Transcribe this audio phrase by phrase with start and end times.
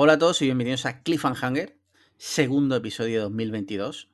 [0.00, 1.76] Hola a todos y bienvenidos a Cliffhanger,
[2.18, 4.08] segundo episodio de 2022.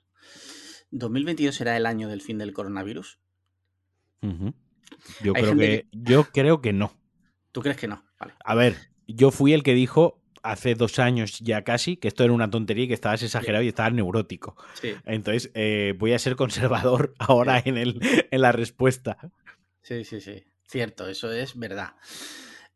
[0.93, 3.19] ¿2022 será el año del fin del coronavirus?
[4.23, 6.97] Yo creo que, yo creo que no.
[7.53, 8.03] ¿Tú crees que no?
[8.19, 8.33] Vale.
[8.43, 12.33] A ver, yo fui el que dijo hace dos años ya casi que esto era
[12.33, 14.57] una tontería y que estabas exagerado y estabas neurótico.
[14.81, 19.19] Sí, Entonces eh, voy a ser conservador ahora en, el, en la respuesta.
[19.83, 20.45] sí, sí, sí.
[20.67, 21.93] Cierto, eso es verdad.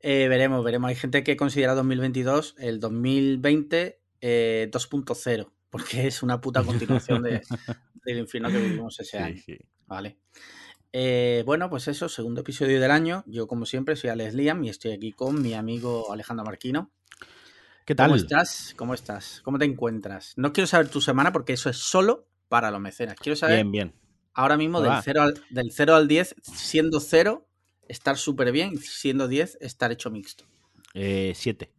[0.00, 0.88] Eh, veremos, veremos.
[0.88, 7.42] Hay gente que considera 2022 el 2020 eh, 2.0, porque es una puta continuación de-
[8.04, 9.36] del infierno que vivimos ese año.
[9.44, 9.58] Sí.
[9.86, 10.18] Vale.
[10.92, 13.24] Eh, bueno, pues eso, segundo episodio del año.
[13.26, 16.92] Yo, como siempre, soy Alex Liam y estoy aquí con mi amigo Alejandro Marquino.
[17.84, 18.08] ¿Qué tal?
[18.10, 18.74] ¿Cómo estás?
[18.76, 19.40] ¿Cómo estás?
[19.44, 20.34] ¿Cómo te encuentras?
[20.36, 23.16] No quiero saber tu semana porque eso es solo para los mecenas.
[23.16, 23.94] Quiero saber Bien, bien.
[24.34, 25.02] ahora mismo del Va.
[25.02, 27.47] 0, al, del 0 al 10, siendo 0,
[27.88, 30.44] estar súper bien, siendo 10, estar hecho mixto.
[30.94, 31.72] Eh, siete.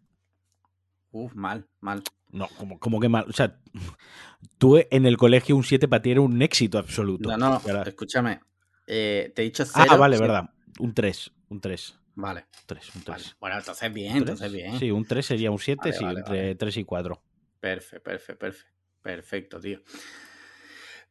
[1.11, 2.03] Uf, mal, mal.
[2.31, 3.25] No, como, como que mal.
[3.27, 3.59] O sea,
[4.57, 7.29] tú en el colegio un 7 para ti era un éxito absoluto.
[7.29, 8.39] No, no, Ahora- escúchame.
[8.85, 9.87] Eh, te he dicho 0.
[9.89, 10.49] Ah, vale, verdad.
[10.79, 11.31] Un 3.
[11.49, 11.95] Un 3.
[12.15, 13.23] Vale, Un 3, un vale.
[13.23, 13.35] 3.
[13.39, 14.77] Bueno, entonces bien, entonces bien.
[14.77, 16.55] Sí, un 3 sería un 7, Vale, sí, vale, entre vale.
[16.55, 17.21] 3 y 4.
[17.59, 18.73] Perfecto, perfecto, perfecto.
[19.01, 19.81] Perfecto, tío.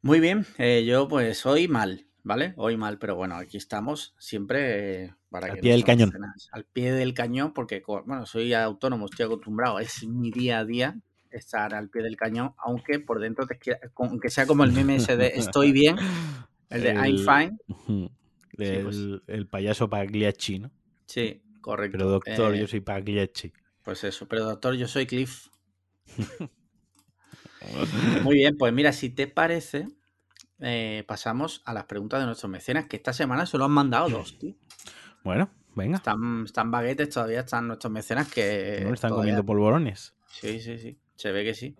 [0.02, 2.52] Muy bien, eh, yo pues hoy mal, ¿vale?
[2.58, 6.12] Hoy mal, pero bueno, aquí estamos siempre eh, para Al que pie del cañón.
[6.52, 10.94] Al pie del cañón, porque, bueno, soy autónomo, estoy acostumbrado, es mi día a día
[11.30, 14.96] estar al pie del cañón, aunque por dentro te quiera- aunque sea como el meme
[14.96, 15.96] ese de estoy bien,
[16.70, 17.58] el de I'm fine.
[17.66, 18.10] Ujú.
[18.58, 18.96] El, pues.
[19.26, 20.70] el payaso Pagliacci, ¿no?
[21.06, 21.96] Sí, correcto.
[21.96, 23.52] Pero doctor, Eh, yo soy Pagliacci.
[23.84, 25.46] Pues eso, pero doctor, yo soy Cliff.
[28.22, 29.88] Muy bien, pues mira, si te parece,
[30.60, 34.38] eh, pasamos a las preguntas de nuestros mecenas, que esta semana solo han mandado dos,
[34.38, 34.54] tío.
[35.24, 35.96] Bueno, venga.
[35.96, 38.80] Están, están baguetes, todavía están nuestros mecenas que...
[38.86, 40.14] no están todavía- comiendo polvorones.
[40.30, 41.76] Sí, sí, sí, se ve que sí.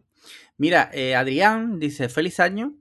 [0.57, 2.75] Mira, eh, Adrián dice, feliz año,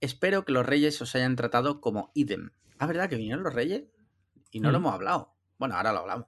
[0.00, 2.50] espero que los reyes os hayan tratado como idem.
[2.78, 3.84] Ah, ¿verdad que vinieron los reyes?
[4.50, 4.82] Y no lo Mm.
[4.82, 5.34] hemos hablado.
[5.58, 6.26] Bueno, ahora lo hablamos.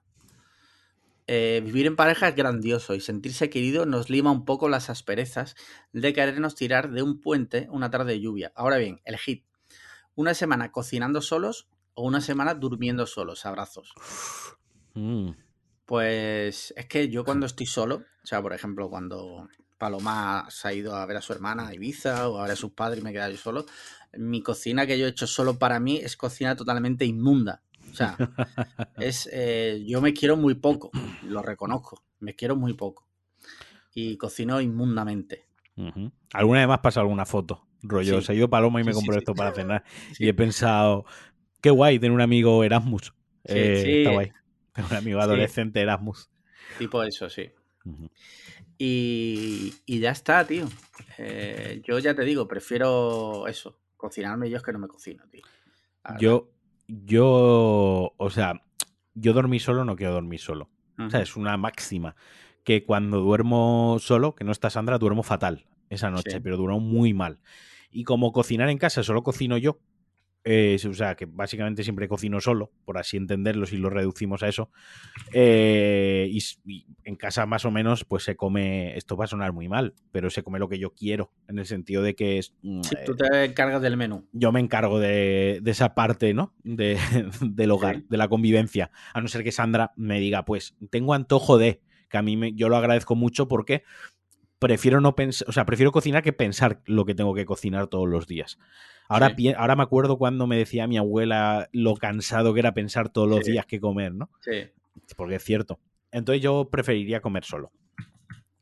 [1.27, 5.55] Eh, vivir en pareja es grandioso y sentirse querido nos lima un poco las asperezas
[5.91, 8.51] de querernos tirar de un puente una tarde de lluvia.
[8.55, 9.43] Ahora bien, el hit.
[10.13, 13.45] Una semana cocinando solos o una semana durmiendo solos.
[13.45, 13.93] Abrazos.
[14.93, 15.31] Mm.
[15.85, 20.73] Pues es que yo cuando estoy solo, o sea, por ejemplo, cuando Paloma se ha
[20.73, 23.03] ido a ver a su hermana a Ibiza o a ver a sus padres y
[23.03, 23.65] me he quedado yo solo,
[24.13, 27.61] mi cocina que yo he hecho solo para mí es cocina totalmente inmunda.
[27.95, 28.17] O sea,
[28.97, 30.91] es eh, yo me quiero muy poco,
[31.23, 33.07] lo reconozco, me quiero muy poco.
[33.93, 35.45] Y cocino inmundamente.
[36.33, 37.65] ¿Alguna vez has pasado alguna foto?
[37.81, 38.25] Rollo, Sí.
[38.27, 39.19] se ha ido Paloma y Sí, me compró sí.
[39.19, 39.83] esto para cenar.
[40.19, 41.05] Y he pensado,
[41.61, 43.13] qué guay tener un amigo Erasmus.
[43.45, 43.97] Sí, Eh.
[43.99, 44.31] Está guay.
[44.91, 46.29] Un amigo adolescente Erasmus.
[46.77, 47.49] Tipo eso, sí.
[48.77, 50.65] Y, y ya está, tío.
[51.17, 55.43] Eh, yo ya te digo, prefiero eso, cocinarme yo es que no me cocino, tío.
[56.19, 56.49] Yo,
[56.87, 58.61] yo, o sea,
[59.13, 60.69] yo dormí solo, no quiero dormir solo.
[60.97, 62.15] O sea, es una máxima.
[62.63, 66.39] Que cuando duermo solo, que no está Sandra, duermo fatal esa noche, Sí.
[66.41, 67.39] pero duermo muy mal.
[67.91, 69.79] Y como cocinar en casa solo cocino yo,
[70.45, 74.47] eh, o sea, que básicamente siempre cocino solo, por así entenderlo, si lo reducimos a
[74.47, 74.69] eso.
[75.33, 79.67] eh, y, en casa más o menos, pues se come, esto va a sonar muy
[79.67, 82.81] mal, pero se come lo que yo quiero, en el sentido de que es, mm,
[82.83, 84.27] Sí, eh, tú te encargas del menú.
[84.31, 86.53] yo me encargo de, de esa parte, ¿no?
[86.63, 86.97] De,
[87.41, 88.05] del hogar, Sí.
[88.09, 88.91] de la convivencia.
[89.13, 92.53] A no ser que Sandra me diga, pues, tengo antojo de, que a mí me-
[92.53, 93.83] yo lo agradezco mucho porque
[94.67, 98.09] prefiero no pensar, o sea, prefiero cocinar que pensar lo que tengo que cocinar todos
[98.09, 98.57] los días.
[99.07, 99.53] Ahora, Sí.
[99.53, 103.45] ahora me acuerdo cuando me decía mi abuela lo cansado que era pensar todos los
[103.45, 103.51] Sí.
[103.51, 104.31] días que comer, ¿no?
[104.41, 104.71] Sí.
[105.15, 105.79] Porque es cierto.
[106.11, 107.71] Entonces yo preferiría comer solo.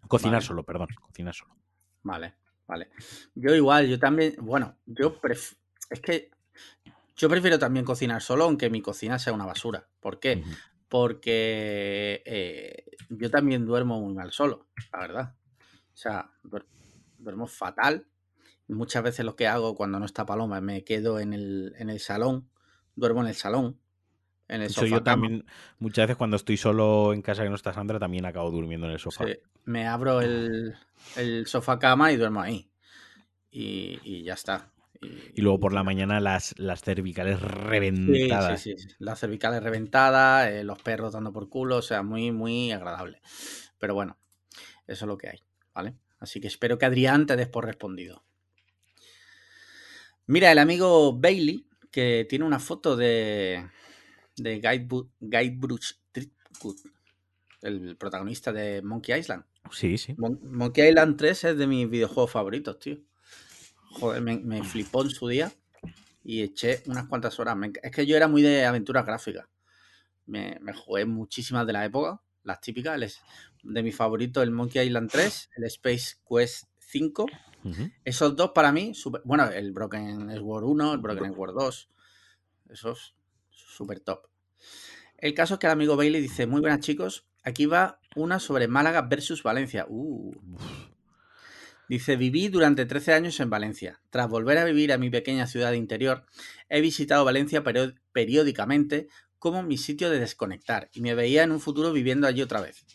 [0.09, 0.45] Cocinar Vale.
[0.45, 1.55] solo, perdón, cocinar solo.
[2.01, 2.33] Vale,
[2.67, 2.89] vale.
[3.35, 5.56] Yo igual, yo también, bueno, yo pref-
[5.89, 6.29] es que
[7.15, 9.88] yo prefiero también cocinar solo, aunque mi cocina sea una basura.
[10.01, 10.44] ¿Por qué?
[10.89, 15.33] Porque eh, yo también duermo muy mal solo, la verdad.
[15.94, 16.68] O sea, duer-
[17.18, 18.07] duermo fatal.
[18.68, 22.00] Muchas veces lo que hago cuando no está Paloma, me quedo en el, en el
[22.00, 22.50] salón,
[22.95, 23.80] duermo en el salón,
[24.50, 24.88] en el Eso sofá.
[24.88, 25.45] yo también,
[25.80, 28.94] muchas veces cuando estoy solo en casa que no está Sandra, también acabo durmiendo en
[28.94, 29.25] el sofá.
[29.25, 30.75] Sí, me abro el,
[31.16, 32.69] el sofá cama y duermo ahí.
[33.51, 34.72] Y, y ya está.
[35.36, 37.40] Y luego por la mañana las, las cervicales
[38.06, 38.57] Sí, reventadas.
[38.57, 38.75] sí, sí.
[39.00, 43.22] Las cervicales reventadas, eh, los perros dando por culo, o sea, muy, muy agradable.
[43.80, 44.18] Pero bueno,
[44.88, 45.95] eso es lo que hay, ¿vale?
[46.19, 48.23] Así que espero que Adrián te des por respondido.
[50.25, 53.67] Mira, el amigo Bailey, que tiene una foto de,
[54.37, 54.59] de
[56.11, 56.79] Treatment.
[57.61, 59.43] el protagonista de Monkey Island.
[59.71, 60.15] Sí, sí.
[60.17, 62.99] Monkey Island 3 es de mis videojuegos favoritos, tío.
[63.91, 65.51] Joder, me, flipó en su día
[66.23, 67.57] y eché unas cuantas horas.
[67.81, 69.47] es que yo era muy de aventuras gráficas.
[70.25, 73.21] Me, jugué muchísimas de la época, las típicas.
[73.63, 77.25] De mi favorito, el Monkey Island 3, el Space Quest 5.
[78.04, 78.92] Esos dos para mí,
[79.24, 81.89] bueno, el Broken Sword 1, el Broken Sword 2.
[82.69, 83.15] Esos,
[83.50, 84.27] súper top.
[85.18, 88.68] El caso es que el amigo Bailey dice, muy buenas chicos, aquí va una sobre
[88.68, 89.86] Málaga versus Valencia.
[89.88, 90.33] Uh.
[91.88, 94.01] Dice, viví durante 13 años en Valencia.
[94.09, 96.25] Tras volver a vivir a mi pequeña ciudad interior,
[96.68, 97.63] he visitado Valencia
[98.12, 99.07] periódicamente
[99.38, 102.86] como mi sitio de desconectar y me veía en un futuro viviendo allí otra vez.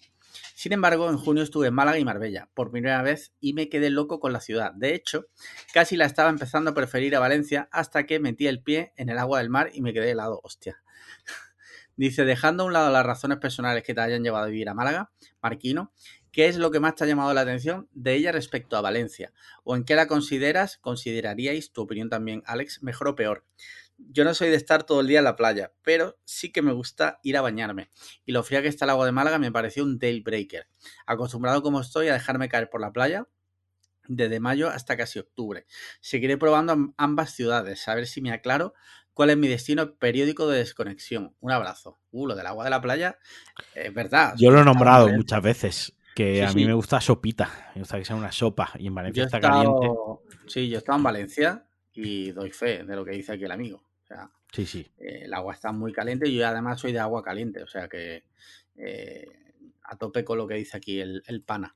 [0.58, 3.90] Sin embargo, en junio estuve en Málaga y Marbella por primera vez y me quedé
[3.90, 4.72] loco con la ciudad.
[4.72, 5.26] De hecho,
[5.72, 9.18] casi la estaba empezando a preferir a Valencia hasta que metí el pie en el
[9.18, 10.40] agua del mar y me quedé helado.
[10.42, 10.82] Hostia.
[11.96, 14.74] Dice, dejando a un lado las razones personales que te hayan llevado a vivir a
[14.74, 15.92] Málaga, Marquino,
[16.32, 19.32] ¿qué es lo que más te ha llamado la atención de ella respecto a Valencia?
[19.62, 23.44] ¿O en qué la consideras, consideraríais, tu opinión también, Alex, mejor o peor?
[23.98, 26.72] Yo no soy de estar todo el día en la playa, pero sí que me
[26.72, 27.90] gusta ir a bañarme.
[28.24, 30.68] Y lo fría que está el agua de Málaga me pareció un tail breaker.
[31.06, 33.26] Acostumbrado como estoy a dejarme caer por la playa,
[34.08, 35.66] desde mayo hasta casi octubre.
[36.00, 38.74] Seguiré probando ambas ciudades, a ver si me aclaro
[39.12, 41.34] cuál es mi destino periódico de desconexión.
[41.40, 41.98] Un abrazo.
[42.10, 43.18] Uh, lo del agua de la playa,
[43.74, 44.34] es verdad.
[44.38, 48.04] Yo lo he nombrado muchas veces, que a mí me gusta sopita, me gusta que
[48.04, 49.88] sea una sopa y en Valencia está caliente.
[50.46, 53.50] Sí, yo he estado en Valencia y doy fe de lo que dice aquí el
[53.50, 53.87] amigo.
[54.10, 54.86] O sea, sí, sí.
[54.98, 57.88] Eh, el agua está muy caliente y yo además soy de agua caliente, o sea
[57.88, 58.24] que
[58.76, 59.26] eh,
[59.84, 61.74] a tope con lo que dice aquí el, el pana.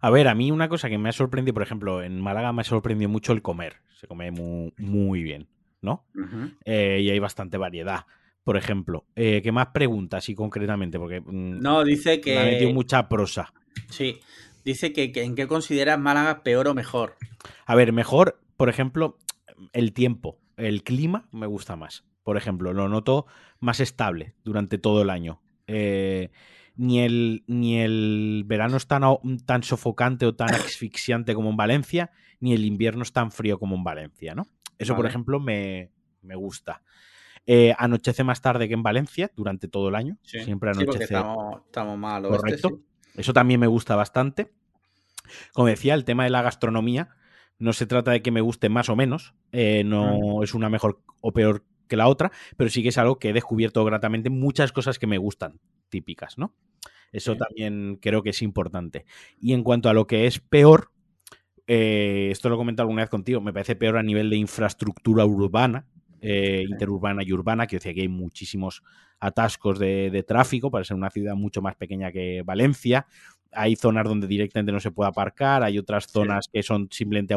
[0.00, 2.62] A ver, a mí una cosa que me ha sorprendido, por ejemplo, en Málaga me
[2.62, 3.76] ha sorprendido mucho el comer.
[3.92, 5.46] Se come muy, muy bien.
[5.82, 6.04] ¿no?
[6.64, 8.06] Eh, y hay bastante variedad.
[8.44, 10.98] Por ejemplo, eh, ¿qué más preguntas y concretamente?
[10.98, 12.34] Porque mm, no, dice que.
[12.34, 13.52] Me ha metido mucha prosa.
[13.90, 14.20] Sí,
[14.64, 17.16] dice que, en qué consideras Málaga peor o mejor.
[17.66, 19.18] A ver, mejor, por ejemplo,
[19.72, 22.04] el tiempo, el clima me gusta más.
[22.22, 23.26] Por ejemplo, lo noto
[23.58, 25.40] más estable durante todo el año.
[25.66, 26.30] Eh,
[26.76, 29.02] ni, el, ni el verano es tan,
[29.46, 32.10] tan sofocante o tan asfixiante como en Valencia,
[32.40, 34.46] ni el invierno es tan frío como en Valencia, ¿no?
[34.78, 35.90] Eso, por ejemplo, me,
[36.22, 36.82] gusta.
[37.46, 40.16] Eh, anochece más tarde que en Valencia durante todo el año.
[40.22, 41.04] Siempre anochece.
[41.04, 42.80] estamos, estamos mal Correcto.
[43.14, 44.50] Eso también me gusta bastante.
[45.52, 47.10] Como decía, el tema de la gastronomía
[47.60, 49.34] no se trata de que me guste más o menos.
[49.52, 53.18] Eh, no es una mejor o peor que la otra, pero sí que es algo
[53.18, 56.54] que he descubierto gratamente muchas cosas que me gustan, típicas, ¿no?
[57.12, 59.04] Eso también creo que es importante.
[59.40, 60.92] Y en cuanto a lo que es peor,
[61.66, 65.24] eh, esto lo he comentado alguna vez contigo, me parece peor a nivel de infraestructura
[65.26, 65.86] urbana,
[66.20, 68.82] eh, interurbana y urbana, que decía que hay muchísimos
[69.18, 73.06] atascos de, tráfico para ser una ciudad mucho más pequeña que Valencia.
[73.52, 77.34] Hay zonas donde directamente no se puede aparcar, hay otras zonas que son simplemente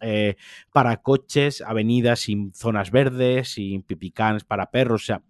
[0.00, 0.36] eh,
[0.72, 5.02] para coches, avenidas sin zonas verdes, sin pipicans para perros.
[5.02, 5.22] O sea,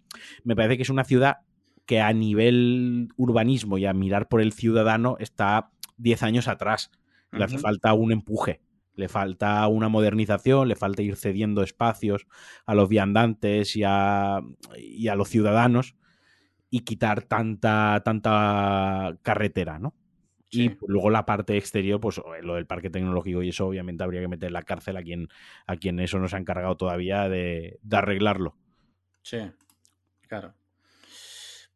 [0.43, 1.37] me parece que es una ciudad
[1.85, 6.91] que a nivel urbanismo y a mirar por el ciudadano está 10 años atrás.
[7.31, 8.61] Le hace falta un empuje,
[8.95, 12.27] le falta una modernización, le falta ir cediendo espacios
[12.65, 14.39] a los viandantes y a,
[14.77, 15.95] y a los ciudadanos
[16.69, 19.95] y quitar tanta, tanta carretera, ¿no?
[20.51, 24.27] Y luego la parte exterior, pues lo del parque tecnológico y eso obviamente habría que
[24.27, 25.27] meter en la cárcel a quien,
[25.67, 28.55] a quien eso nos ha encargado todavía de, de arreglarlo.
[29.21, 29.37] Sí,
[30.27, 30.55] claro.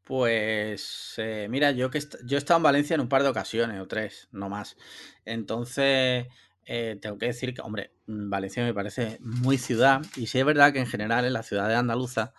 [0.03, 3.80] Pues eh, mira, yo que yo he estado en Valencia en un par de ocasiones
[3.80, 4.75] o tres, no más.
[5.24, 6.27] Entonces,
[6.65, 10.46] eh, tengo que decir que, hombre, mm, Valencia me parece muy ciudad y sí es
[10.46, 12.34] verdad que en general en la ciudad de Andaluza,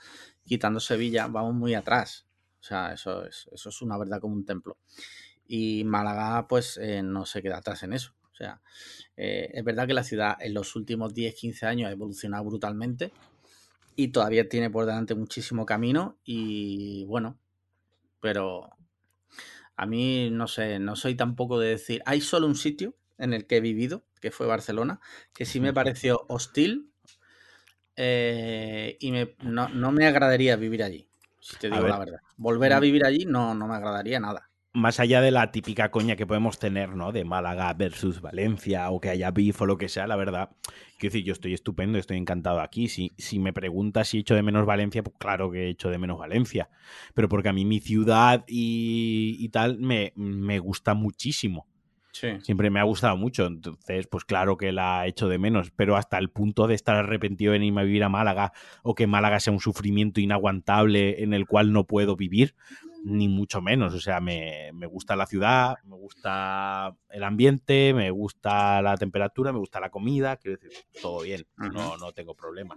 [0.45, 2.27] quitando Sevilla, vamos muy atrás.
[2.61, 4.79] O sea, eso es, eso es una verdad como un templo.
[5.47, 8.15] Y Málaga, pues, eh, no se queda atrás en eso.
[8.33, 8.61] O sea,
[9.17, 13.13] es verdad que la ciudad en los últimos 10, 15 años ha evolucionado brutalmente
[13.97, 17.39] y todavía tiene por delante muchísimo camino y bueno,
[18.21, 18.71] pero
[19.77, 23.47] a mí no sé, no soy tampoco de decir, hay solo un sitio en el
[23.47, 25.01] que he vivido, que fue Barcelona,
[25.33, 26.91] que sí me pareció hostil
[27.97, 31.09] eh, y no, me agradaría vivir allí,
[31.41, 32.21] si te digo la verdad.
[32.37, 36.17] Volver a vivir allí no, no me agradaría nada más allá de la típica coña
[36.17, 37.13] que podemos tener, ¿no?
[37.13, 40.51] De Málaga versus Valencia o que haya beef o lo que sea, la verdad,
[40.99, 42.89] quiero decir, yo estoy estupendo, estoy encantado aquí.
[42.89, 46.19] Si, si me preguntas si echo de menos Valencia, pues claro que echo de menos
[46.19, 46.69] Valencia.
[47.15, 51.69] Pero porque a mí mi ciudad y, tal me, me, gusta muchísimo.
[52.11, 52.29] Sí.
[52.43, 56.19] Siempre me ha gustado mucho, entonces, pues claro que la echo de menos, pero hasta
[56.19, 58.53] el punto de estar arrepentido de irme a vivir a Málaga
[58.83, 62.55] o que Málaga sea un sufrimiento inaguantable en el cual no puedo vivir,
[63.05, 63.95] ni mucho menos.
[63.95, 69.53] O sea, me, me, gusta la ciudad, me gusta el ambiente, me gusta la temperatura,
[69.53, 72.77] me gusta la comida, quiero decir, todo bien, no, no tengo problema.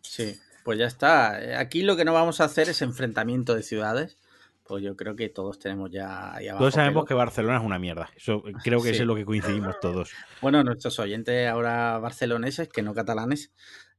[0.00, 1.60] Sí, pues ya está.
[1.60, 4.18] Aquí lo que no vamos a hacer es enfrentamiento de ciudades.
[4.66, 6.62] Pues yo creo que todos tenemos ya ahí abajo.
[6.62, 8.08] Todos sabemos que Barcelona es una mierda.
[8.16, 10.10] Eso creo que es lo que coincidimos todos.
[10.40, 13.52] Bueno, nuestros oyentes ahora barceloneses, que no catalanes,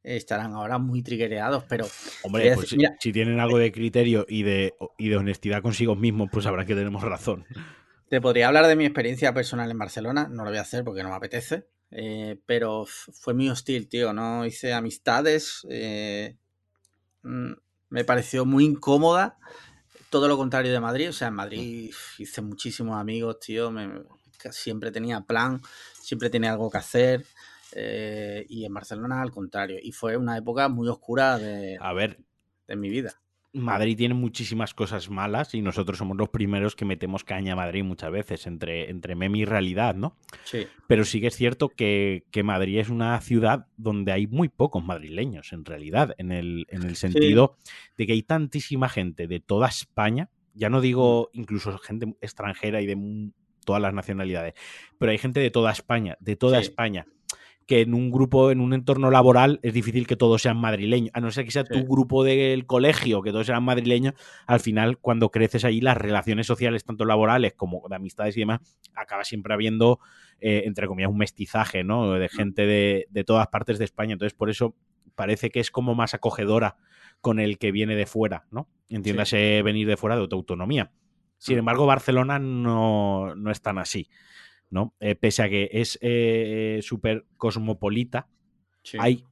[0.06, 1.88] estarán ahora muy triguereados, pero...
[2.24, 6.44] Hombre, pues si, tienen algo de criterio y de, y de honestidad consigo mismos, pues
[6.46, 7.46] sabrán que tenemos razón.
[8.10, 11.02] Te podría hablar de mi experiencia personal en Barcelona, no lo voy a hacer porque
[11.02, 16.36] no me apetece, eh, pero fue muy hostil, tío, no hice amistades, eh,
[17.24, 17.54] mm,
[17.90, 19.40] me pareció muy incómoda,
[20.12, 23.72] todo lo contrario de Madrid, o sea, en Madrid hice muchísimos amigos, tío,
[24.52, 25.62] siempre tenía plan,
[26.00, 27.26] siempre tenía algo que hacer,
[27.78, 29.78] eh, y en Barcelona al contrario.
[29.82, 32.20] Y fue una época muy oscura de, a ver,
[32.68, 33.22] de mi vida.
[33.52, 37.84] Madrid tiene muchísimas cosas malas y nosotros somos los primeros que metemos caña a Madrid
[37.84, 40.18] muchas veces, entre, entre meme y realidad, ¿no?
[40.44, 40.68] Sí.
[40.88, 45.54] Pero sí que es cierto que, Madrid es una ciudad donde hay muy pocos madrileños,
[45.54, 47.56] en realidad, en el, en el sentido
[47.98, 51.40] de que hay tantísima gente de toda España, ya no digo mm.
[51.40, 53.32] incluso gente extranjera y de
[53.66, 54.54] todas las nacionalidades,
[55.00, 57.08] pero hay gente de toda España, de toda España
[57.66, 61.10] que en un grupo, en un entorno laboral, es difícil que todos sean madrileños.
[61.16, 64.14] A no ser que sea tu grupo del colegio, que todos sean madrileños,
[64.46, 68.60] al final, cuando creces ahí, las relaciones sociales, tanto laborales como de amistades y demás,
[68.94, 70.00] acaba siempre habiendo,
[70.40, 72.14] eh, entre comillas, un mestizaje, ¿no?
[72.14, 74.14] De gente de, todas partes de España.
[74.14, 74.76] Entonces, por eso
[75.16, 76.78] parece que es como más acogedora
[77.20, 78.70] con el que viene de fuera, ¿no?
[78.90, 80.92] Entiéndase venir de fuera de tu autonomía.
[81.40, 81.60] Sin mm.
[81.60, 84.08] embargo, Barcelona no, no es tan así.
[84.70, 84.94] ¿No?
[85.00, 88.28] Eh, pese a que es eh, súper cosmopolita,
[89.00, 89.24] hay.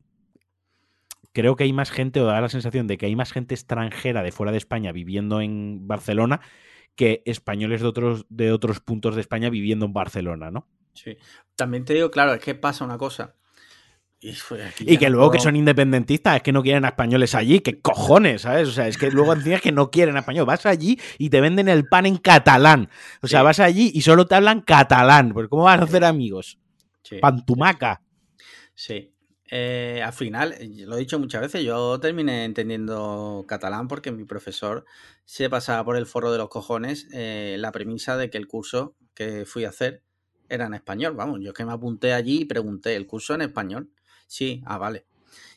[1.32, 4.22] Creo que hay más gente, o da la sensación de que hay más gente extranjera
[4.22, 6.42] de fuera de España viviendo en Barcelona
[6.96, 10.68] que españoles de otros, de otros puntos de España viviendo en Barcelona, ¿no?
[10.94, 11.18] Sí.
[11.56, 13.36] También te digo, claro, es que pasa una cosa.
[14.80, 18.44] Y, que luego que son independentistas, es que no quieren a españoles allí, que cojones,
[18.44, 18.70] ¿sabes?
[18.70, 20.48] O sea, es que luego encima que no quieren a españoles.
[20.48, 22.90] Vas allí y te venden el pan en catalán.
[23.22, 25.34] O sea, vas allí y solo te hablan catalán.
[25.34, 26.58] Pues ¿cómo vas a hacer amigos?
[27.20, 28.02] Pantumaca.
[28.74, 29.14] Sí.
[29.52, 30.56] Eh, al final,
[30.88, 34.86] lo he dicho muchas veces, yo terminé entendiendo catalán porque mi profesor
[35.26, 38.96] se pasaba por el foro de los cojones eh, la premisa de que el curso
[39.14, 40.02] que fui a hacer
[40.50, 41.14] era en español.
[41.16, 43.92] Vamos, yo es que me apunté allí y pregunté, ¿el curso en español?
[44.34, 45.06] Sí, ah, vale.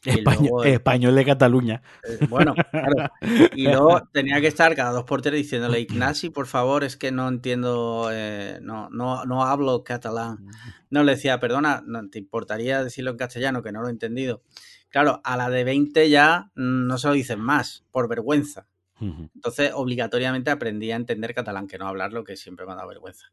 [0.05, 1.81] Español, de Cataluña.
[2.07, 3.11] Eh, bueno, claro.
[3.55, 7.11] Y luego tenía que estar cada dos por tres diciéndole, Ignasi, por favor, es que
[7.11, 10.47] no entiendo, eh, no, no, no hablo catalán.
[10.91, 13.63] No le decía, perdona, no, ¿te importaría decirlo en castellano?
[13.63, 14.43] Que no lo he entendido.
[14.91, 18.67] Claro, a la de 20 ya no se lo dicen más, por vergüenza.
[19.01, 23.33] Entonces, obligatoriamente aprendí a entender catalán, que no hablarlo, que siempre me ha dado vergüenza.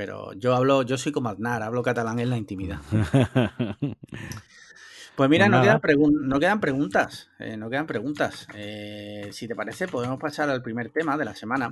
[0.00, 2.80] Pero yo hablo, yo soy como Aznar, hablo catalán en la intimidad.
[5.14, 7.28] Pues mira, pues no, quedan no, quedan preguntas.
[7.38, 8.46] Eh, no quedan preguntas.
[8.54, 11.70] Eh, si te parece, podemos pasar al primer tema de la semana.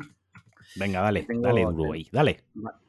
[0.76, 2.44] Venga, dale, dale, Uruguay, dale.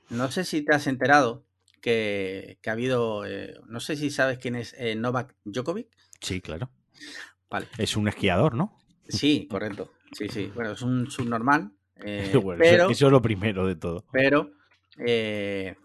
[0.09, 1.45] No sé si te has enterado
[1.79, 3.25] que, ha habido.
[3.25, 5.87] Eh, no sé si sabes quién es Novak Djokovic.
[6.19, 6.69] Sí, claro.
[7.49, 7.67] Vale.
[7.77, 8.77] Es un esquiador, ¿no?
[9.07, 9.93] Sí, correcto.
[10.11, 10.51] Sí, sí.
[10.53, 11.71] Bueno, es un subnormal.
[11.95, 14.03] pero, eso es lo primero de todo.
[14.11, 14.58] Pero
[15.05, 15.75] eh,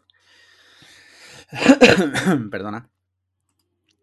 [2.51, 2.91] perdona.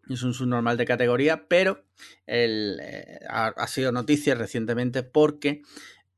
[0.10, 1.86] Es un subnormal de categoría, pero
[2.27, 5.62] eh, ha, sido noticia recientemente porque,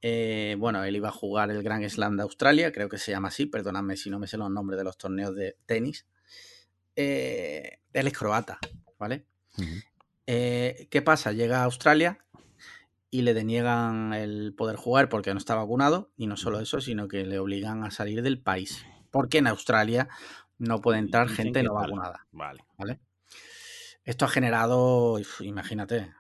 [0.01, 3.27] eh, bueno, él iba a jugar el Grand Slam de Australia, creo que se llama
[3.27, 6.07] así, perdóname si no me sé los nombres de los torneos de tenis.
[6.95, 8.57] él es croata,
[8.97, 9.25] ¿vale?
[10.25, 11.31] ¿Qué pasa?
[11.31, 12.23] Llega a Australia
[13.13, 17.07] y le deniegan el poder jugar porque no está vacunado y no solo eso, sino
[17.07, 18.83] que le obligan a salir del país.
[19.11, 20.09] Porque en Australia
[20.57, 22.25] no puede entrar gente no vacunada.
[22.31, 22.65] Vale.
[22.75, 22.99] ¿vale?
[24.03, 26.11] Esto ha generado, imagínate,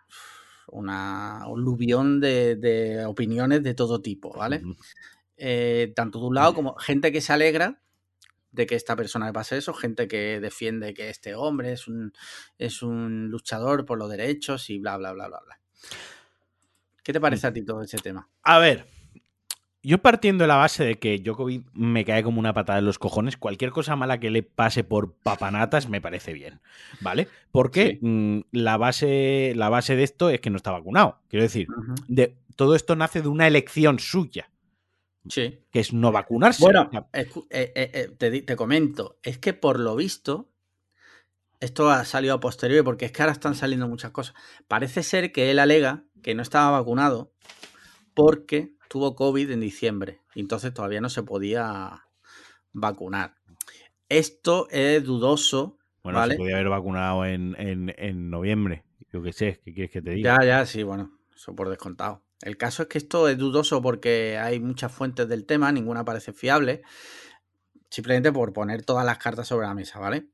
[0.67, 4.61] una, un de, opiniones de todo tipo, ¿vale?
[5.35, 7.81] Eh, tanto de un lado como gente que se alegra
[8.51, 12.13] de que esta persona le pase eso, gente que defiende que este hombre es un,
[12.59, 15.59] es un luchador por los derechos y bla, bla, bla, bla, bla.
[17.03, 18.29] ¿Qué te parece a ti todo ese tema?
[18.43, 18.85] A ver,
[19.85, 22.97] yo partiendo de la base de que Djokovic me cae como una patada en los
[22.97, 26.61] cojones, cualquier cosa mala que le pase por papanatas me parece bien,
[27.01, 27.27] ¿vale?
[27.51, 31.19] Porque mm, la, base, la base de esto es que no está vacunado.
[31.27, 31.67] Quiero decir,
[32.07, 34.49] de, todo esto nace de una elección suya.
[35.27, 35.59] Sí.
[35.71, 36.63] Que es no vacunarse.
[36.63, 40.49] Bueno, eh, eh, eh, te, te comento, es que por lo visto,
[41.59, 44.33] esto ha salido a posteriori porque es que ahora están saliendo muchas cosas.
[44.69, 47.31] Parece ser que él alega que no estaba vacunado
[48.13, 52.07] porque tuvo COVID en diciembre y entonces todavía no se podía
[52.71, 53.35] vacunar.
[54.09, 55.77] Esto es dudoso.
[56.03, 56.33] Bueno, ¿vale?
[56.33, 58.83] se podía haber vacunado en, en, en noviembre.
[59.11, 60.37] Yo qué sé, ¿qué quieres que te diga?
[60.39, 62.23] Ya, ya, sí, bueno, eso por descontado.
[62.41, 66.33] El caso es que esto es dudoso porque hay muchas fuentes del tema, ninguna parece
[66.33, 66.81] fiable.
[67.89, 70.27] Simplemente por poner todas las cartas sobre la mesa, ¿vale?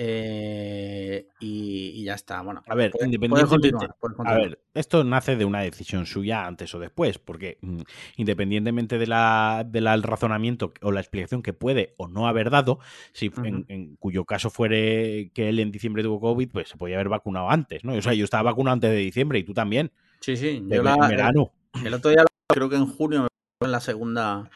[0.00, 2.40] Eh, y, y ya está.
[2.42, 3.86] Bueno, A ver, independientemente-
[4.24, 7.80] A ver, esto nace de una decisión suya antes o después, porque mm,
[8.16, 12.78] independientemente de la, del razonamiento o la explicación que puede o no haber dado,
[13.12, 17.08] si en, cuyo caso fuere que él en diciembre tuvo COVID, pues se podía haber
[17.08, 17.94] vacunado antes, ¿no?
[17.94, 19.90] O sea, yo estaba vacunado antes de diciembre y tú también,
[20.20, 20.60] Sí, sí.
[20.64, 21.52] de Yo la- el, verano.
[21.84, 24.50] el otro día, creo que en junio, me en la segunda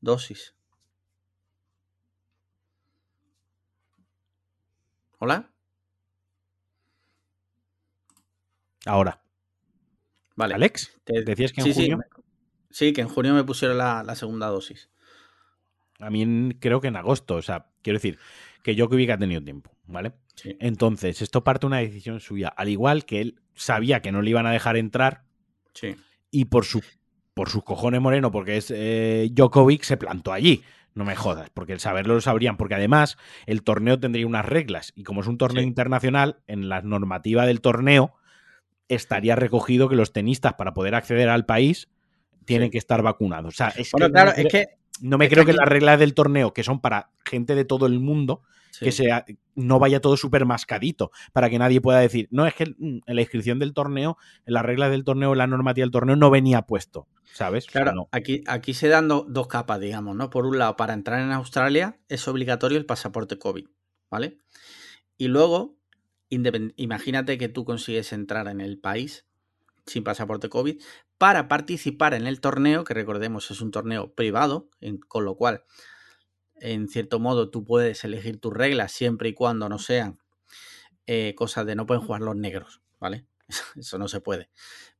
[0.00, 0.54] dosis.
[5.24, 5.52] ¿Hola?
[8.86, 9.22] Ahora,
[10.34, 10.54] Vale.
[10.54, 12.00] Alex, Te- decías que en sí, junio,
[12.70, 14.90] sí, que en junio me pusieron la, la segunda dosis.
[16.00, 18.18] a mí en- creo que en agosto, o sea, quiero decir,
[18.64, 20.14] que yo que hubiera tenido tiempo, ¿vale?
[20.34, 20.56] Sí.
[20.58, 24.30] Entonces, esto parte de una decisión suya, al igual que él sabía que no le
[24.30, 25.22] iban a dejar entrar
[25.72, 25.94] Sí.
[26.32, 26.82] y por su
[27.34, 30.64] por sus cojones moreno, porque es eh, Djokovic, se plantó allí.
[30.94, 34.92] No me jodas, porque el saberlo lo sabrían, porque además el torneo tendría unas reglas
[34.94, 35.68] y como es un torneo Sí.
[35.68, 38.14] internacional, en la normativa del torneo
[38.88, 41.88] estaría recogido que los tenistas para poder acceder al país
[42.44, 42.72] tienen Sí.
[42.72, 43.54] que estar vacunados.
[43.54, 44.74] O sea, es Bueno, que claro, no me es creo, que.
[45.00, 47.64] no me que creo que aquí- las reglas del torneo, que son para gente de
[47.64, 48.84] todo el mundo, sí.
[48.86, 49.24] que sea,
[49.54, 53.14] no vaya todo súper mascadito, para que nadie pueda decir, no, es que mm, en
[53.14, 56.30] la inscripción del torneo, en las reglas del torneo, en la normativa del torneo, no
[56.30, 57.68] venía puesto, ¿sabes?
[57.68, 58.08] O sea, Claro, no.
[58.10, 60.28] aquí, aquí se dan do- dos capas, digamos, ¿no?
[60.30, 63.66] Por un lado, para entrar en Australia es obligatorio el pasaporte COVID,
[64.10, 64.38] ¿vale?
[65.16, 65.76] Y luego,
[66.30, 69.26] independ- imagínate que tú consigues entrar en el país
[69.86, 70.80] sin pasaporte COVID
[71.18, 75.64] para participar en el torneo, que recordemos es un torneo privado, en- con lo cual,
[76.62, 80.18] en cierto modo, tú puedes elegir tus reglas siempre y cuando no sean
[81.06, 83.26] eh, cosas de no pueden jugar los negros, ¿vale?
[83.76, 84.48] Eso no se puede.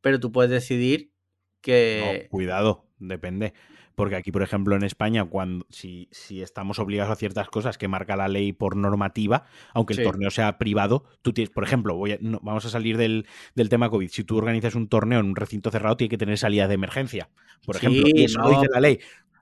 [0.01, 1.13] Pero tú puedes decidir
[1.61, 2.23] que...
[2.25, 3.55] No, cuidado, depende.
[3.95, 7.89] Porque aquí, por ejemplo, en España, cuando si, si estamos obligados a ciertas cosas que
[7.89, 9.45] marca la ley por normativa,
[9.75, 10.01] aunque Sí.
[10.01, 13.27] el torneo sea privado, tú tienes, por ejemplo, voy a- no, vamos a salir del,
[13.55, 14.09] del tema COVID.
[14.09, 17.29] Si tú organizas un torneo en un recinto cerrado, tiene que tener salidas de emergencia,
[17.67, 18.09] por Sí, ejemplo.
[18.15, 18.99] Y eso lo no, dice la ley.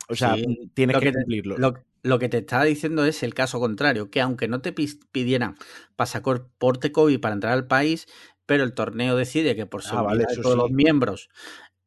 [0.08, 0.70] O sea, sí.
[0.74, 1.56] tienes Lo que, que cumplirlo.
[1.56, 5.56] Lo, lo que te estaba diciendo es el caso contrario, que aunque no te pidieran
[5.96, 8.06] pasaporte COVID para entrar al país,
[8.46, 10.58] pero el torneo decide que por Ah, seguridad vale, de todos sí.
[10.58, 11.28] los miembros,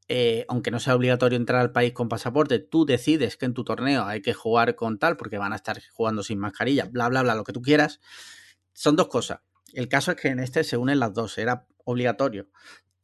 [0.10, 3.64] eh, aunque no sea obligatorio entrar al país con pasaporte, tú decides que en tu
[3.64, 7.24] torneo hay que jugar con tal, porque van a estar jugando sin mascarilla, bla, bla,
[7.24, 8.00] bla, lo que tú quieras.
[8.74, 9.40] Son dos cosas.
[9.74, 12.50] El caso es que en este se unen las dos, era obligatorio,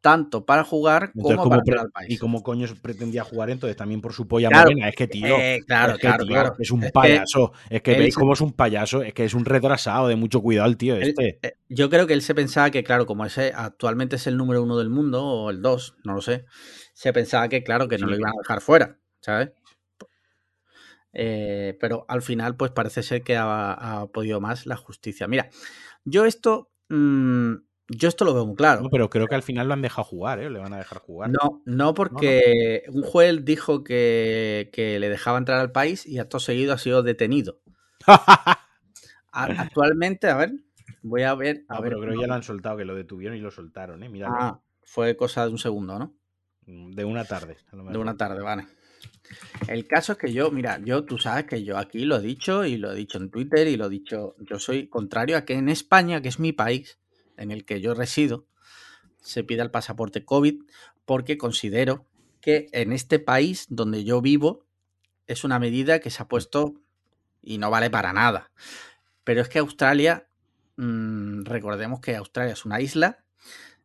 [0.01, 2.09] tanto para jugar como ¿cómo para entrar al país.
[2.11, 3.75] ¿y cómo coño pretendía jugar entonces?
[3.75, 4.89] También por su polla Claro, morena.
[4.89, 6.55] Es que, tío, Eh, claro, es que, claro, tío, claro.
[6.57, 7.51] es un Es que- payaso.
[7.69, 9.01] es que veis se- cómo es un payaso.
[9.03, 11.39] Es que es un retrasado de mucho cuidado el tío este.
[11.41, 14.63] eh, yo creo que él se pensaba que, claro, como ese actualmente es el número
[14.63, 16.45] uno del mundo, o el dos, no lo sé,
[16.93, 18.11] se pensaba que, claro, que no Sí.
[18.11, 19.51] lo iban a dejar fuera, ¿sabes?
[21.11, 25.27] Eh, pero al final, pues parece ser que ha, ha podido más la justicia.
[25.27, 25.49] Mira,
[26.05, 27.53] yo esto, mm,
[27.89, 28.81] yo esto lo veo muy claro.
[28.81, 30.49] No, pero creo que al final lo han dejado jugar, ¿eh?
[30.49, 31.29] Le van a dejar jugar.
[31.29, 36.39] No, no porque un juez dijo que, que le dejaba entrar al país y acto
[36.39, 37.59] seguido ha sido detenido.
[39.31, 40.51] Actualmente, a ver,
[41.01, 41.65] voy a ver.
[41.69, 43.51] A No, ver pero creo que ya lo han soltado, que lo detuvieron y lo
[43.51, 44.09] soltaron, ¿eh?
[44.09, 44.35] Míralo.
[44.39, 46.15] Ah, fue cosa de un segundo, ¿no?
[46.65, 48.01] De una tarde, a lo De mejor.
[48.01, 48.67] una tarde, vale.
[49.67, 52.65] El caso es que yo, mira, yo, tú sabes que yo aquí lo he dicho
[52.65, 55.53] y lo he dicho en Twitter y lo he dicho, yo soy contrario a que
[55.53, 56.99] en España, que es mi país,
[57.39, 58.45] en el que yo resido,
[59.21, 60.61] se pida el pasaporte COVID
[61.05, 62.05] porque considero
[62.41, 64.65] que en este país donde yo vivo
[65.27, 66.75] es una medida que se ha puesto
[67.41, 68.51] y no vale para nada.
[69.23, 70.27] Pero es que Australia,
[70.77, 73.23] mmm, recordemos que Australia es una isla,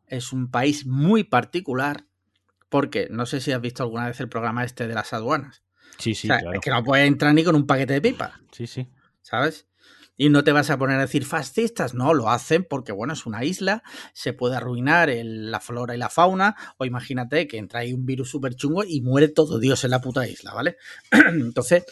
[0.07, 2.07] es un país muy particular
[2.69, 5.63] porque no sé si has visto alguna vez el programa este de las aduanas.
[5.99, 6.55] Sí, sí, o sea, claro.
[6.57, 8.89] es que no puedes entrar ni con un paquete de pipa, Sí, sí.
[9.23, 9.67] ¿sabes?
[10.17, 13.27] Y no te vas a poner a decir fascistas, no, lo hacen porque, bueno, es
[13.27, 17.81] una isla, se puede arruinar el- la flora y la fauna, o imagínate que entra
[17.81, 20.77] ahí un virus súper chungo y muere todo Dios en la puta isla, ¿vale?
[21.11, 21.85] Entonces,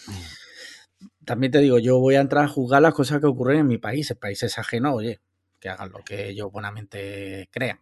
[1.24, 3.78] también te digo, yo voy a entrar a juzgar las cosas que ocurren en mi
[3.78, 5.20] país, el país es ajeno, oye,
[5.60, 7.80] que hagan lo que ellos buenamente crean.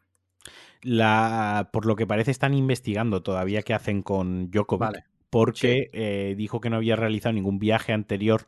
[0.82, 5.04] La, por lo que parece están investigando todavía qué hacen con Djokovic, Vale.
[5.28, 8.46] porque eh, dijo que no había realizado ningún viaje anterior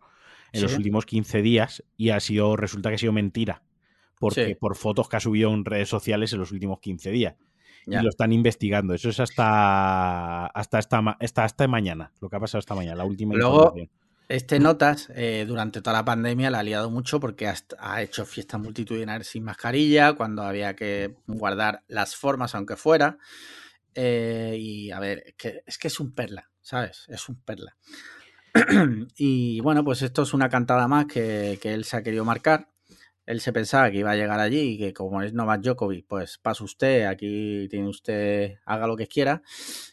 [0.53, 3.63] en los últimos 15 días y ha sido resulta que ha sido mentira,
[4.19, 4.55] porque Sí.
[4.55, 7.35] por fotos que ha subido en redes sociales en los últimos 15 días.
[7.85, 8.95] y lo están investigando.
[8.95, 13.05] Eso es hasta hasta esta, hasta, hasta mañana, lo que ha pasado esta mañana, la
[13.05, 13.75] última Luego,
[14.29, 18.61] Este Notas, eh, durante toda la pandemia, la ha liado mucho porque ha, hecho fiestas
[18.61, 23.19] multitudinarias sin mascarilla, cuando había que guardar las formas, aunque fuera.
[23.95, 27.05] Eh, y a ver, es que, es que es un perla, ¿sabes?
[27.09, 27.77] Es un perla.
[29.17, 32.73] y bueno, pues esto es una cantada más que, que él se ha querido marcar
[33.27, 36.39] él se pensaba que iba a llegar allí y que como es Novak Djokovic, pues
[36.39, 39.43] pasa usted, aquí tiene usted, haga lo que quiera.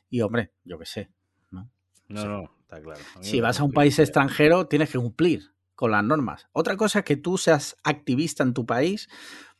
[0.10, 1.10] Y hombre, yo qué sé,
[1.52, 1.69] ¿no?
[2.08, 3.00] No, no, está claro.
[3.22, 6.48] Si vas a un país extranjero, tienes que cumplir con las normas.
[6.52, 9.08] Otra cosa es que tú seas activista en tu país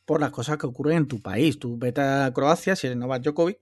[0.04, 1.58] por las cosas que ocurren en tu país.
[1.58, 3.60] Tú vete a Croacia, si eres Novak Djokovic,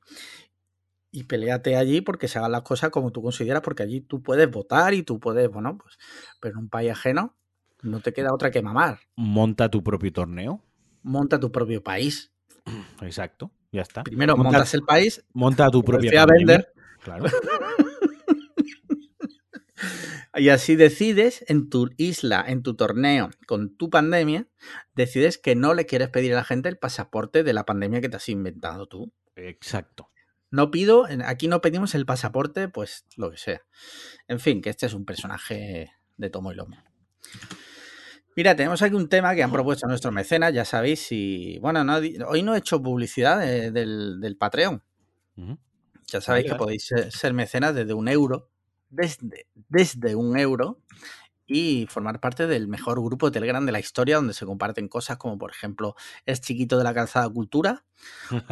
[1.11, 4.51] y peleate allí porque se hagan las cosas como tú consideras, porque allí tú puedes
[4.51, 5.99] votar y tú puedes, bueno, pues,
[6.41, 7.37] pero en un país ajeno
[7.83, 9.01] no te queda otra que mamar.
[9.17, 10.63] Monta tu propio torneo.
[11.03, 12.33] Monta tu propio país.
[13.03, 14.03] Exacto, ya está.
[14.03, 15.25] Primero montas el país.
[15.33, 16.73] Monta tu propia a vender.
[17.03, 17.25] Claro.
[20.35, 24.47] y así decides en tu isla, en tu torneo, con tu pandemia,
[24.95, 28.09] decides que no le quieres pedir a la gente el pasaporte de la pandemia que
[28.09, 29.13] te has inventado tú.
[29.37, 30.11] Exacto.
[30.51, 33.63] No pido, aquí no pedimos el pasaporte, pues lo que sea.
[34.29, 36.77] En fin, que este es un personaje de tomo y lomo.
[38.39, 41.85] Mira, tenemos aquí un tema que han propuesto nuestros mecenas, ya sabéis, y bueno,
[42.29, 44.81] hoy no he hecho publicidad del, Patreon.
[46.07, 48.49] Ya sabéis que podéis ser, mecenas desde un euro,
[48.91, 50.81] desde, desde un euro,
[51.49, 55.17] y formar parte del mejor grupo de Telegram de la historia, donde se comparten cosas
[55.17, 57.85] como, por ejemplo, es chiquito de la calzada cultura,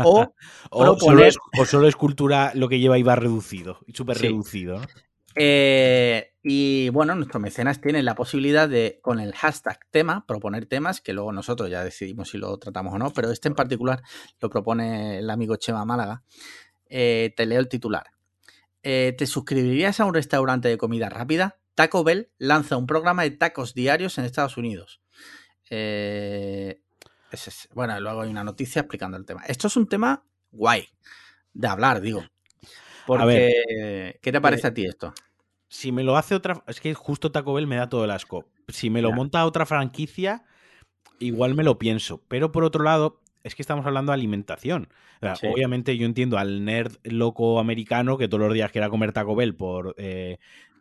[0.02, 0.34] o,
[0.70, 4.80] o, solo es, cultura lo que lleva IVA reducido, súper reducido.
[4.80, 4.86] ¿no?
[5.38, 11.02] Eh, y bueno, nuestros mecenas tienen la posibilidad de, con el hashtag tema, proponer temas
[11.02, 14.02] que luego nosotros ya decidimos si lo tratamos o no, pero este en particular
[14.40, 16.22] lo propone el amigo Chema Málaga.
[16.88, 18.06] Eh, te leo el titular.
[18.82, 21.58] Eh, ¿Te suscribirías a un restaurante de comida rápida?
[21.76, 25.00] Taco Bell lanza un programa de tacos diarios en Estados Unidos.
[27.72, 29.44] bueno, luego hay una noticia explicando el tema.
[29.46, 30.88] Esto es un tema guay
[31.52, 32.24] de hablar, digo.
[33.06, 35.14] Porque, ¿qué te parece a ti esto?
[35.68, 36.62] si me lo hace otra.
[36.66, 38.46] Es que justo Taco Bell me da todo el asco.
[38.68, 40.44] Si me lo monta otra franquicia,
[41.18, 42.22] igual me lo pienso.
[42.28, 44.88] Pero por otro lado, es que estamos hablando de alimentación.
[45.42, 49.54] Obviamente yo entiendo al nerd loco americano que todos los días quiera comer Taco Bell
[49.54, 49.94] por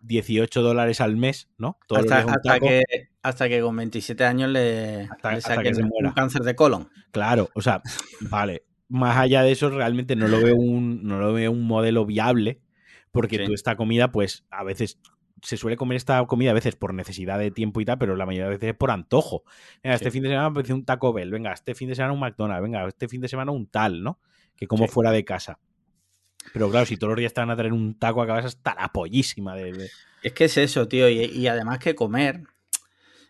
[0.06, 1.78] 18 eh, dólares al mes, ¿no?
[1.89, 2.84] hasta, que,
[3.22, 5.08] hasta que con 27 años le,
[5.39, 6.89] saquen un cáncer de colon.
[7.12, 7.82] Claro, o sea,
[8.30, 8.63] vale.
[8.88, 12.62] Más allá de eso, realmente no lo veo un, no lo veo un modelo viable
[13.12, 15.00] porque tú esta comida, pues a veces
[15.41, 18.26] se suele comer esta comida a veces por necesidad de tiempo y tal, pero la
[18.26, 19.44] mayoría de veces es por antojo.
[19.84, 22.20] Venga, este fin de semana me un Taco Bell, venga, este fin de semana un
[22.20, 24.20] McDonald's, venga, este fin de semana un tal, ¿no?
[24.56, 25.60] Que como fuera de casa.
[26.53, 28.89] Pero claro, si todos los días te van a traer un taco, acabas hasta la
[28.89, 29.89] pollísima de...
[30.23, 32.43] Es que es eso, tío, y, además que comer...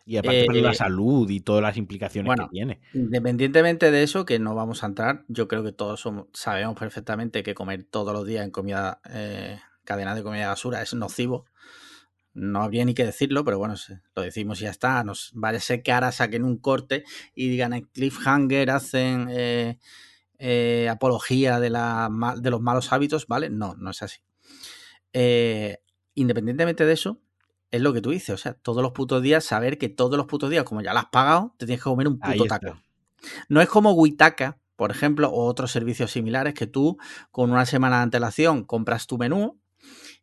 [0.07, 2.79] Y aparte para la eh, salud y todas las implicaciones que tiene.
[2.93, 7.41] Independientemente de eso, que no vamos a entrar, yo creo que todos somos, sabemos perfectamente
[7.41, 11.45] que comer todos los días en comida eh, cadena de comida basura es nocivo.
[12.33, 13.75] No habría ni que decirlo, pero bueno,
[14.13, 15.03] lo decimos y ya está.
[15.05, 19.79] Nos vaya a ser que ahora saquen un corte y digan en Cliffhanger hacen eh,
[20.39, 23.49] eh, apología de, la, de los malos hábitos, ¿vale?
[23.49, 24.19] No, no es así.
[25.13, 25.79] Eh,
[26.13, 27.21] independientemente de eso,
[27.71, 28.29] es lo que tú dices.
[28.29, 30.99] O sea, todos los putos días, saber que todos los putos días, como ya lo
[30.99, 32.79] has pagado, te tienes que comer un puto taco.
[33.49, 36.97] No es como Witaka, por ejemplo, o otros servicios similares que tú,
[37.31, 39.59] con una semana de antelación, compras tu menú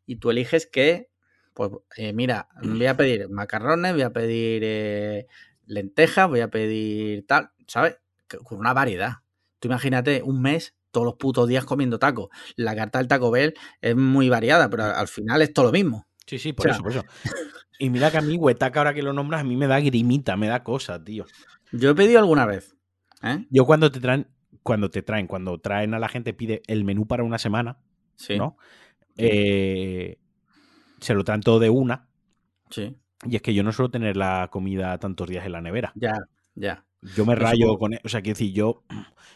[0.07, 1.09] y tú eliges que,
[1.55, 5.27] pues eh, mira, voy a pedir macarrones, voy a pedir eh,
[5.67, 7.97] lentejas, voy a pedir tal, ¿sabes?
[8.45, 9.19] Con una variedad.
[9.63, 12.31] Tú imagínate un mes todos los putos días comiendo tacos.
[12.57, 16.09] La carta del Taco Bell es muy variada, pero al final es todo lo mismo.
[16.27, 17.05] Sí, sí, por eso, por eso.
[17.79, 20.37] Y mira que a mí, Huetaca, ahora que lo nombras, a mí me da grimita,
[20.37, 21.27] me da cosa, tío.
[21.71, 22.77] Yo he pedido alguna vez.
[23.23, 23.47] ¿eh?
[23.51, 24.27] Yo cuando te traen,
[24.65, 27.79] cuando te traen, cuando traen a la gente, pide el menú para una semana,
[28.17, 28.37] sí.
[28.37, 28.57] ¿no?
[29.17, 30.19] Eh,
[31.01, 32.09] se lo traen todo de una.
[32.69, 32.97] Sí.
[33.25, 35.93] Y es que yo no suelo tener la comida tantos días en la nevera.
[35.95, 36.15] Ya,
[36.57, 36.85] ya.
[37.17, 37.95] Yo me rayo con.
[37.95, 38.85] E, o sea, quiero decir, yo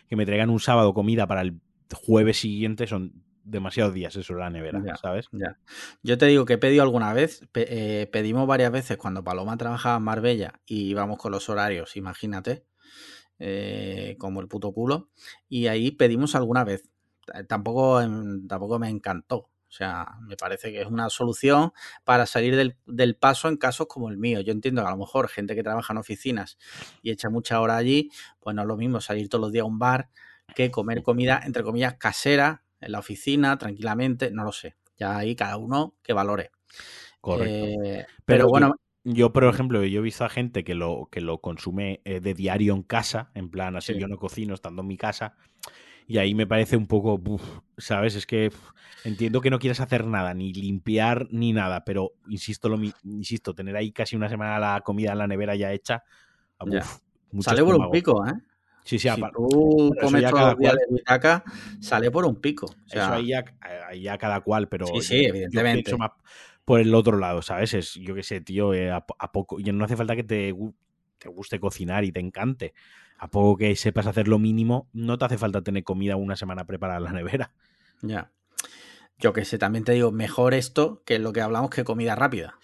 [0.09, 1.61] que me traigan un sábado comida para el
[1.93, 5.29] jueves siguiente son demasiados días eso en la nevera, ¿sabes?
[5.33, 5.59] Ya.
[6.03, 9.97] Yo te digo que he pedido alguna vez, eh, pedimos varias veces cuando Paloma trabajaba
[9.97, 12.65] en Marbella y íbamos con los horarios, imagínate,
[13.39, 15.11] eh, como el puto culo,
[15.49, 16.91] y ahí pedimos alguna vez.
[17.49, 21.73] Tampoco, em, tampoco me encantó, o sea, me parece que es una solución
[22.05, 24.41] para salir del, paso en casos como el mío.
[24.41, 26.57] Yo entiendo que a lo mejor gente que trabaja en oficinas
[27.03, 29.67] y echa mucha hora allí, pues no es lo mismo salir todos los días a
[29.67, 30.09] un bar
[30.55, 34.77] que comer comida, entre comillas, casera, en la oficina, tranquilamente, no lo sé.
[34.97, 36.53] Ya ahí cada uno que valore.
[37.21, 37.67] Correcto.
[37.67, 41.21] Eh, pero, pero bueno, Yo, por ejemplo, yo he visto a gente que lo, que
[41.21, 44.01] lo consume eh, de diario en casa, en plan, así Sí.
[44.01, 45.37] yo no cocino estando en mi casa,
[46.07, 47.21] y ahí me parece un poco,
[47.79, 48.15] ¿sabes?
[48.15, 48.71] Es que uf,
[49.05, 53.77] entiendo que no quieras hacer nada, ni limpiar, ni nada, pero insisto, lo, insisto, tener
[53.77, 56.05] ahí casi una semana la comida en la nevera ya hecha,
[56.59, 56.85] ah, Ya.
[57.41, 58.35] sale por un pico, ¿eh?
[58.85, 60.87] Sí, sí, si tú comes ya todos cada los días cual.
[60.89, 61.45] de butaca,
[61.81, 62.67] sale por un pico.
[62.67, 63.45] O sea, Eso ahí ya,
[63.89, 65.97] ahí ya cada cual, pero Sí, sí, yo evidentemente.
[65.97, 66.13] más
[66.65, 67.75] por el otro lado, ¿sabes?
[67.75, 70.55] Es, yo qué sé, tío, eh, a, a poco, y no hace falta que te,
[71.19, 72.75] te guste cocinar y te encante.
[73.19, 76.65] A poco que sepas hacer lo mínimo, no te hace falta tener comida una semana
[76.67, 77.53] preparada en la nevera.
[78.03, 78.33] ya.
[79.19, 82.59] Yo que sé, también te digo, mejor esto que lo que hablamos que comida rápida.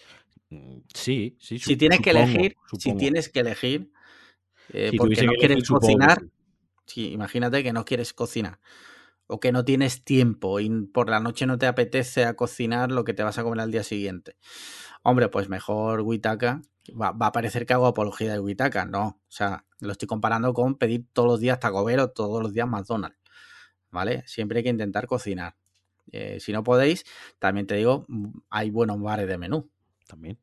[0.51, 1.59] Mm, Sí, sí.
[1.59, 3.93] Si tienes que supongo, elegir, si tienes que elegir,
[4.69, 6.31] eh, Si porque no quieres elegir, supongo que cocinar, sí.
[6.87, 8.61] sí, imagínate que no quieres cocinar
[9.29, 13.05] o que no tienes tiempo y por la noche no te apetece a cocinar lo
[13.05, 14.37] que te vas a comer al día siguiente.
[15.03, 16.62] Hombre, pues mejor Witaka.
[16.90, 19.07] Va, va a parecer que hago apología de Witaka, no.
[19.07, 22.53] O sea, lo estoy comparando con pedir todos los días Taco Bell o todos los
[22.53, 23.18] días McDonald's.
[23.90, 24.25] ¿Vale?
[24.27, 25.57] Siempre hay que intentar cocinar.
[26.12, 27.05] Eh, si no podéis,
[27.38, 29.71] también te digo, mm, hay buenos bares de menú
[30.07, 30.38] También.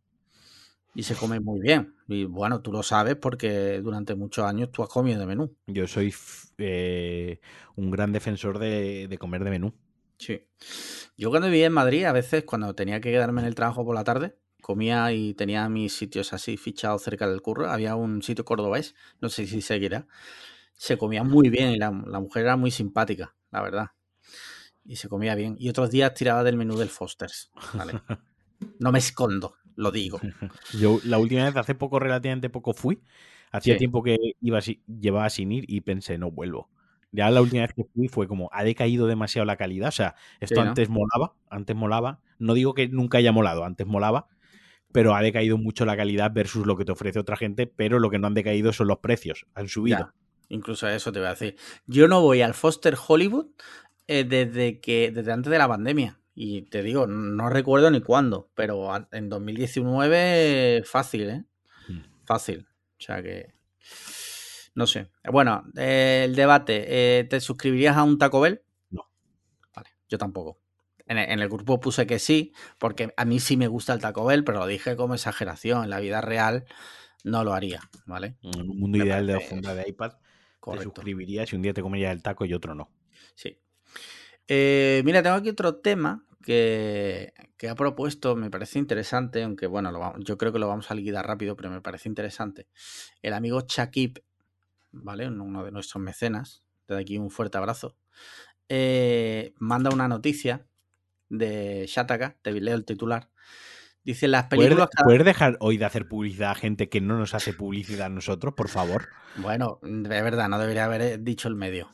[0.96, 1.96] y se come muy bien.
[2.08, 5.56] Y bueno, tú lo sabes porque durante muchos años tú has comido de menú.
[5.68, 6.14] Yo soy
[6.58, 7.40] eh,
[7.76, 9.74] un gran defensor de, de comer de menú.
[10.18, 10.46] Sí.
[11.18, 13.96] Yo cuando vivía en Madrid, a veces cuando tenía que quedarme en el trabajo por
[13.96, 14.38] la tarde,
[14.70, 17.72] comía y tenía mis sitios así fichados cerca del curro.
[17.72, 20.06] Había un sitio cordobés, no sé si seguirá.
[20.76, 23.88] Se comía muy bien y la, la mujer era muy simpática, la verdad.
[24.86, 25.56] Y se comía bien.
[25.60, 27.52] Y otros días tiraba del menú del Foster's.
[27.74, 27.94] ¿vale?
[28.80, 30.20] No me escondo, lo digo.
[30.80, 33.02] Yo la última vez, hace poco, relativamente poco fui.
[33.52, 33.80] Hacía Sí.
[33.80, 36.70] tiempo que iba si- llevaba sin ir y pensé, no vuelvo.
[37.12, 39.90] Ya la última vez que fui fue como, ha decaído demasiado la calidad.
[39.90, 40.70] O sea, esto Sí, ¿no?
[40.70, 42.20] antes molaba, antes molaba.
[42.38, 44.28] No digo que nunca haya molado, antes molaba,
[44.92, 48.10] pero ha decaído mucho la calidad versus lo que te ofrece otra gente, pero lo
[48.10, 50.00] que no han decaído son los precios, han subido.
[50.00, 50.14] Ya,
[50.50, 51.56] incluso eso te voy a decir.
[51.86, 53.48] Yo no voy al Foster Hollywood
[54.08, 56.20] eh, desde que desde antes de la pandemia.
[56.34, 61.44] Y te digo, no recuerdo ni cuándo, pero en 2019 fácil, ¿eh?
[61.90, 62.26] Mm.
[62.26, 62.66] Fácil.
[62.98, 63.54] O sea que...
[64.76, 65.12] No sé.
[65.30, 66.86] Bueno, eh, el debate.
[66.88, 68.62] eh, ¿Te suscribirías a un Taco Bell?
[68.90, 69.10] No.
[69.76, 70.59] Vale, yo tampoco.
[71.10, 74.00] En el, en el grupo puse que sí, porque a mí sí me gusta el
[74.00, 75.84] Taco Bell, pero lo dije como exageración.
[75.84, 76.66] En la vida real
[77.24, 78.38] no lo haría, ¿vale?
[78.44, 80.20] En un mundo Me ideal de la funda de iPad, te
[80.60, 80.84] Correcto.
[80.84, 82.92] suscribirías y un día te comerías el taco y otro no.
[83.36, 83.60] Sí.
[84.48, 89.92] Eh, mira, tengo aquí otro tema que, que ha propuesto, me parece interesante, aunque bueno,
[89.92, 92.68] lo yo creo que lo vamos a liquidar rápido, pero me parece interesante.
[93.22, 94.24] El amigo Chakib,
[94.92, 95.28] ¿vale?
[95.28, 97.98] Uno de nuestros mecenas, desde aquí un fuerte abrazo,
[98.70, 100.69] eh, manda una noticia
[101.30, 103.30] de Shataka, te leo el titular.
[104.04, 104.90] Dice las ¿Puedes, películas...
[104.96, 108.10] cada- puedes dejar hoy de hacer publicidad a gente que no nos hace publicidad a
[108.10, 109.10] nosotros, por favor?
[109.36, 111.90] Bueno, de verdad, no debería haber eh, dicho el medio.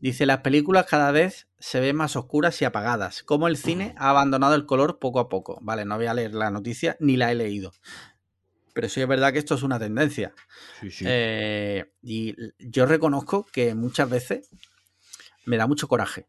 [0.00, 4.10] Dice, las películas cada vez se ven más oscuras y apagadas, como el cine ha
[4.10, 5.58] abandonado el color poco a poco.
[5.62, 7.72] Vale, no voy a leer la noticia ni la he leído.
[8.74, 10.34] Pero sí es verdad que esto es una tendencia.
[10.80, 11.04] Sí, sí.
[11.08, 14.50] Eh, y yo reconozco que muchas veces
[15.46, 16.26] me da mucho coraje.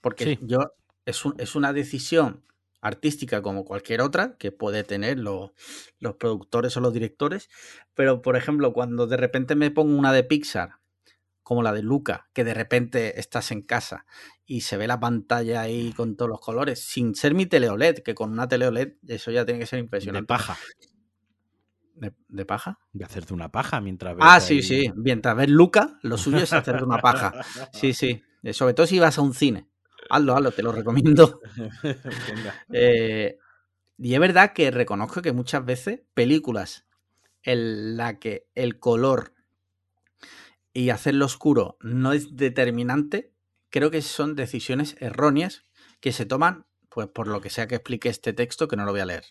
[0.00, 0.38] Porque Sí.
[0.42, 0.72] yo
[1.06, 2.44] es, un- es una decisión
[2.82, 5.54] artística como cualquier otra que puede tener lo-
[5.98, 7.48] los productores o los directores.
[7.94, 10.72] Pero, por ejemplo, cuando de repente me pongo una de Pixar,
[11.42, 14.04] como la de Luca, que de repente estás en casa
[14.44, 17.98] y se ve la pantalla ahí con todos los colores, sin ser mi tele OLED,
[17.98, 20.26] que con una tele OLED eso ya tiene que ser de impresionante.
[20.26, 20.56] paja.
[21.94, 22.78] ¿De, de paja?
[22.92, 24.92] De hacerte una paja mientras ves Ah, sí, ahí- sí.
[24.96, 27.32] Mientras ves Luca, lo suyo es hacerte una paja.
[27.72, 28.22] Sí, sí.
[28.52, 29.68] Sobre todo si vas a un cine.
[30.10, 31.40] Hazlo, hazlo, te lo recomiendo.
[32.72, 33.38] Eh,
[33.98, 36.86] y es verdad que reconozco que muchas veces películas
[37.42, 39.32] en la que el color
[40.72, 43.32] y hacerlo oscuro no es determinante,
[43.70, 45.64] creo que son decisiones erróneas
[46.00, 48.92] que se toman, pues por lo que sea que explique este texto, que no lo
[48.92, 49.24] voy a leer.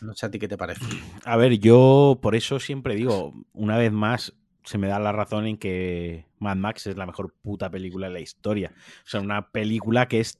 [0.00, 0.84] No sé a ti qué te parece.
[1.24, 4.32] A ver, yo por eso siempre digo, una vez más,
[4.64, 8.14] se me da la razón en que Mad Max es la mejor puta película de
[8.14, 8.72] la historia.
[9.04, 10.38] O sea, una película que es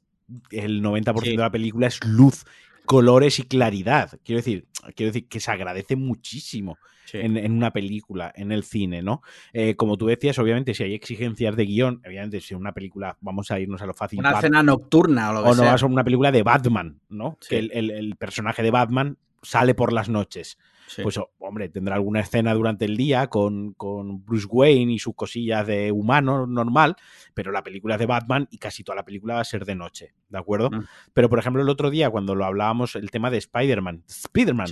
[0.51, 1.31] el 90% Sí.
[1.37, 2.45] de la película es luz,
[2.87, 4.19] colores y claridad.
[4.25, 7.19] Quiero decir, quiero decir que se agradece muchísimo Sí.
[7.19, 9.21] en, en una película, en el cine, ¿no?
[9.53, 13.51] Eh, como tú decías, obviamente, si hay exigencias de guion, obviamente, si una película, vamos
[13.51, 14.21] a irnos a lo fácil.
[14.21, 15.73] Una escena nocturna o lo que o no sea.
[15.73, 17.37] vas a una película de Batman, ¿no?
[17.41, 17.49] Sí.
[17.51, 20.57] Que el, el- el personaje de Batman sale por las noches.
[21.03, 25.67] Pues, hombre, tendrá alguna escena durante el día con, con, Bruce Wayne y sus cosillas
[25.67, 26.97] de humano normal,
[27.35, 29.75] pero la película es de Batman y casi toda la película va a ser de
[29.75, 30.71] noche, ¿de acuerdo?
[30.71, 30.85] Mm.
[31.13, 34.69] Pero, por ejemplo, el otro día, cuando lo hablábamos, el tema de Spider-Man, Spider-Man.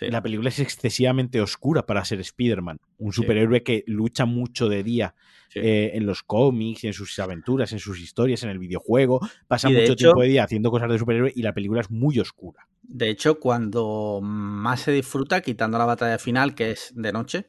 [0.00, 5.14] La película es excesivamente oscura para ser Spider-Man, un superhéroe que lucha mucho de día
[5.54, 9.20] eh, en los cómics, en sus aventuras, en sus historias, en el videojuego.
[9.48, 12.66] Pasa mucho tiempo de día haciendo cosas de superhéroe y la película es muy oscura.
[12.82, 17.46] De hecho, cuando más se disfruta, quitando la batalla final, que es de noche,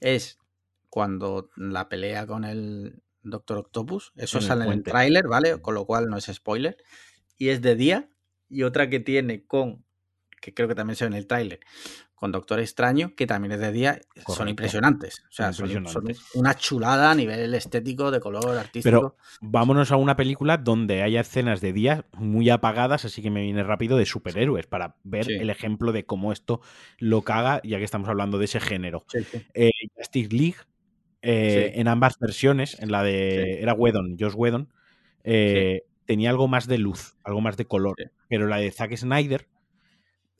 [0.00, 0.38] es
[0.88, 4.12] cuando la pelea con el Doctor Octopus.
[4.16, 5.60] Eso sale en el tráiler, ¿vale?
[5.60, 6.76] Con lo cual no es spoiler.
[7.38, 8.08] Y es de día.
[8.48, 9.84] Y otra que tiene con
[10.42, 11.60] que creo que también se ve en el tráiler,
[12.16, 15.22] con Doctor Extraño, que también es de día, son impresionantes.
[15.30, 15.70] O sea, Son,
[16.34, 18.82] una chulada a nivel estético, de color, artístico.
[18.82, 23.42] Pero vámonos a una película donde haya escenas de día muy apagadas, así que me
[23.42, 26.60] viene rápido, de superhéroes, para ver el ejemplo de cómo esto
[26.98, 29.04] lo caga, ya que estamos hablando de ese género.
[29.54, 30.56] Eh, Justice League,
[31.22, 33.62] eh, en ambas versiones, en la de...
[33.62, 34.72] Era Whedon, Josh Whedon,
[35.22, 37.94] eh, tenía algo más de luz, algo más de color.
[38.28, 39.46] Pero la de Zack Snyder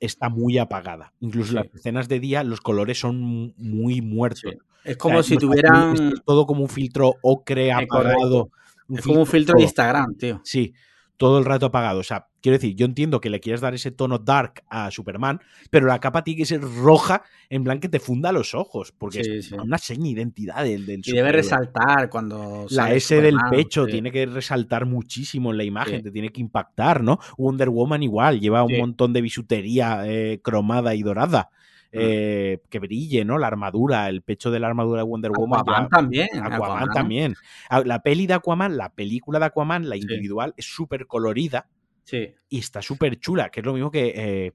[0.02, 1.12] está muy apagada.
[1.20, 4.42] Incluso las escenas de día, los colores son muy muertos.
[4.84, 6.14] Es como si tuvieran.
[6.26, 8.50] todo como un filtro ocre apagado.
[8.88, 10.40] es como un filtro de Instagram, tío.
[10.44, 10.74] Sí,
[11.16, 12.00] todo el rato apagado.
[12.00, 15.40] O sea, quiero decir, yo entiendo que le quieres dar ese tono dark a Superman,
[15.70, 19.20] pero la capa tiene que ser roja, en plan que te funda los ojos, porque
[19.20, 22.66] es una seña de identidad del, del Y debe resaltar cuando.
[22.70, 27.02] La S del pecho tiene que resaltar muchísimo en la imagen, te tiene que impactar,
[27.02, 27.18] ¿no?
[27.38, 31.50] Wonder Woman igual, lleva un montón de bisutería eh, cromada y dorada.
[31.94, 33.36] Eh, que brille, ¿no?
[33.36, 35.60] La armadura, el pecho de la armadura de Wonder Woman.
[35.60, 36.28] Aquaman también.
[36.42, 37.34] Aquaman, también.
[37.68, 41.68] Ah, la peli de Aquaman, la película de Aquaman, la individual, es súper colorida.
[42.04, 42.34] Sí.
[42.48, 44.52] Y está súper chula, que es lo mismo que eh,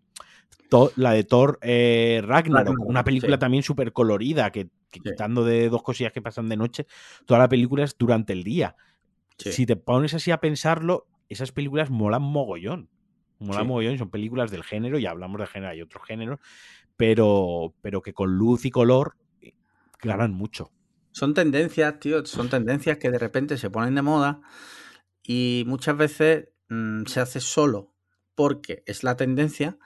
[0.95, 6.11] la de Thor eh, Ragnarok, una película también súper colorida, que, quitando de dos cosillas
[6.11, 6.87] que pasan de noche,
[7.25, 8.75] toda la película es durante el día.
[9.37, 12.89] Si te pones así a pensarlo, esas películas molan mogollón.
[13.39, 16.39] Molan mogollón, son películas del género, ya hablamos de género, hay otros géneros,
[16.95, 19.53] pero, pero que con luz y color eh,
[20.01, 20.71] ganan mucho.
[21.11, 24.41] Son tendencias, tío, son tendencias que de repente se ponen de moda
[25.23, 27.93] y muchas veces mm, se hace solo
[28.35, 29.77] porque es la tendencia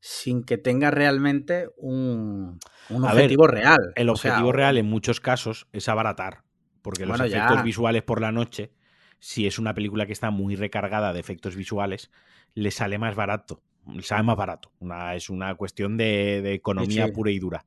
[0.00, 3.92] sin que tenga realmente un, objetivo real.
[3.96, 6.44] El objetivo real en muchos casos es abaratar,
[6.82, 8.72] porque los efectos visuales por la noche,
[9.18, 12.10] si es una película que está muy recargada de efectos visuales,
[12.54, 13.62] le sale más barato
[14.02, 14.72] sale más barato.
[15.14, 17.64] es una cuestión de, economía pura y dura.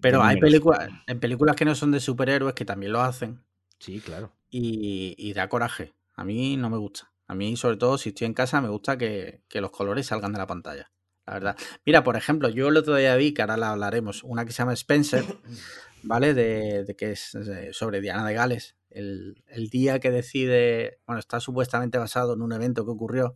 [0.00, 3.42] Pero hay películas, en películas que no son de superhéroes que también lo hacen.
[3.78, 4.32] Sí, claro.
[4.50, 5.94] Y, da coraje.
[6.14, 7.12] A mí no me gusta.
[7.28, 10.38] A mí, sobre todo, si estoy en casa, me gusta que, los colores salgan de
[10.38, 10.90] la pantalla.
[11.26, 11.56] La verdad.
[11.84, 14.58] Mira, por ejemplo, yo el otro día vi, que ahora la hablaremos, una que se
[14.58, 15.24] llama Spencer,
[16.02, 16.34] ¿vale?
[16.34, 17.36] De, que es
[17.72, 18.76] sobre Diana de Gales.
[18.90, 23.34] El, el, día que decide, bueno, está supuestamente basado en un evento que ocurrió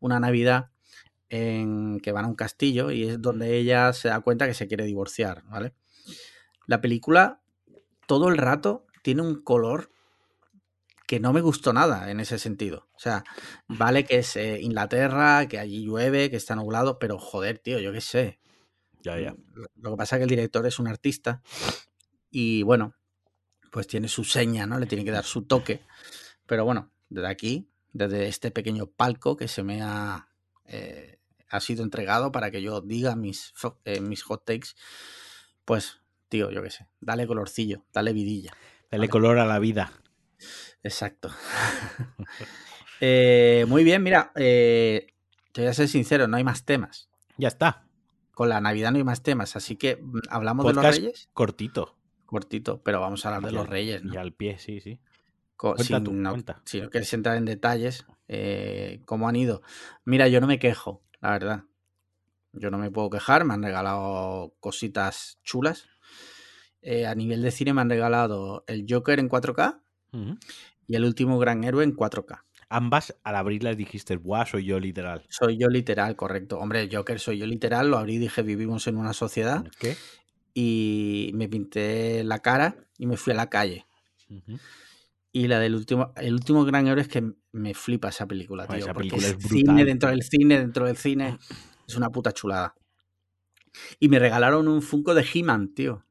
[0.00, 0.70] una Navidad
[1.28, 4.66] en que van a un castillo y es donde ella se da cuenta que se
[4.66, 5.74] quiere divorciar, ¿vale?
[6.66, 7.40] La película
[8.06, 9.92] todo el rato tiene un color
[11.10, 12.86] que no me gustó nada en ese sentido.
[12.94, 13.24] O sea,
[13.66, 17.92] vale que es eh, Inglaterra, que allí llueve, que está nublado, pero joder, tío, yo
[17.92, 18.38] qué sé.
[19.02, 19.34] Ya, ya.
[19.74, 21.42] Lo que pasa es que el director es un artista
[22.30, 22.94] y bueno,
[23.72, 24.78] pues tiene su seña, ¿no?
[24.78, 25.80] Le tiene que dar su toque.
[26.46, 30.28] Pero bueno, desde aquí, desde este pequeño palco que se me ha
[30.64, 31.18] eh,
[31.48, 33.52] ha sido entregado para que yo diga mis,
[33.84, 34.76] eh, mis hot takes,
[35.64, 38.52] pues, tío, yo qué sé, dale colorcillo, dale vidilla.
[38.92, 39.92] Dale color a la vida.
[40.82, 41.30] Exacto.
[43.02, 45.14] Eh, muy bien, mira, eh,
[45.52, 47.08] te voy a ser sincero, no hay más temas.
[47.38, 47.86] Ya está.
[48.32, 51.30] Con la Navidad no hay más temas, así que mm, hablamos de los Reyes.
[51.32, 51.96] Cortito.
[52.26, 54.02] Cortito, pero vamos a hablar de los Reyes.
[54.04, 55.00] Y al pie, sí, sí.
[55.78, 56.36] sin, no,
[56.66, 58.04] si no quieres entrar en detalles,
[59.06, 59.62] cómo han ido.
[60.04, 61.64] Mira, yo no me quejo la verdad.
[62.52, 65.88] Yo no me puedo quejar, me han regalado cositas chulas.
[66.82, 69.80] Eh, a nivel de cine me han regalado el Joker en 4K
[70.86, 72.42] y el último gran héroe en 4K.
[72.68, 74.46] Ambas al abrirlas dijiste, ¡buah!
[74.46, 75.26] Soy yo literal.
[75.28, 76.58] Soy yo literal, correcto.
[76.58, 79.64] Hombre, Joker soy yo literal, lo abrí y dije, vivimos en una sociedad.
[79.78, 79.96] ¿Qué?
[80.54, 83.86] Y me pinté la cara y me fui a la calle.
[85.32, 88.76] Y la del último, el último gran héroe es que me flipa esa película, tío.
[88.76, 91.38] Esa película es cine dentro del cine, dentro del cine.
[91.88, 92.74] Es una puta chulada.
[93.98, 96.04] Y me regalaron un Funko de He-Man, tío.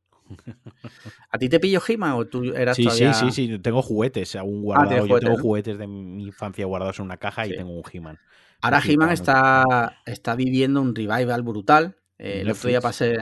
[1.29, 3.59] ¿A ti te pillo He-Man o tú eras sí, Sí, sí, sí.
[3.59, 5.09] Tengo juguetes aún ah, guardados.
[5.09, 8.19] Yo tengo juguetes de mi infancia guardados en una caja y tengo un He-Man.
[8.61, 11.97] Ahora He-Man está, está viviendo un revival brutal.
[12.17, 13.17] Eh, el otro día pasé,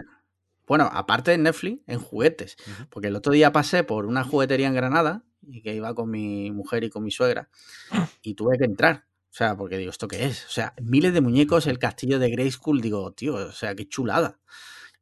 [0.66, 2.58] bueno, aparte de Netflix, en juguetes.
[2.66, 2.90] Ujú.
[2.90, 6.52] Porque el otro día pasé por una juguetería en Granada y que iba con mi
[6.52, 7.50] mujer y con mi suegra
[8.22, 9.06] y tuve que entrar.
[9.30, 10.46] O sea, porque digo, ¿esto qué es?
[10.46, 14.40] O sea, miles de muñecos, el castillo de Grayskull, digo, tío, o sea, qué chulada.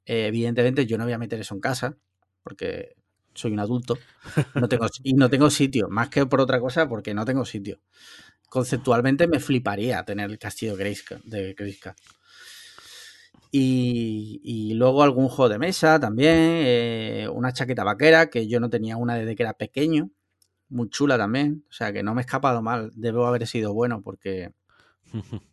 [0.05, 1.97] Eh, evidentemente yo no voy a meter eso en casa
[2.43, 2.95] porque
[3.33, 3.97] soy un adulto
[4.55, 7.79] no tengo, y no tengo sitio, más que por otra cosa, porque no tengo sitio.
[8.49, 11.55] Conceptualmente me fliparía tener el castillo de.
[13.51, 18.69] Y, y luego algún juego de mesa también, eh, una chaqueta vaquera, que yo no
[18.69, 20.11] tenía una desde que era pequeño,
[20.69, 24.01] muy chula también, o sea que no me he escapado mal, debo haber sido bueno
[24.01, 24.53] porque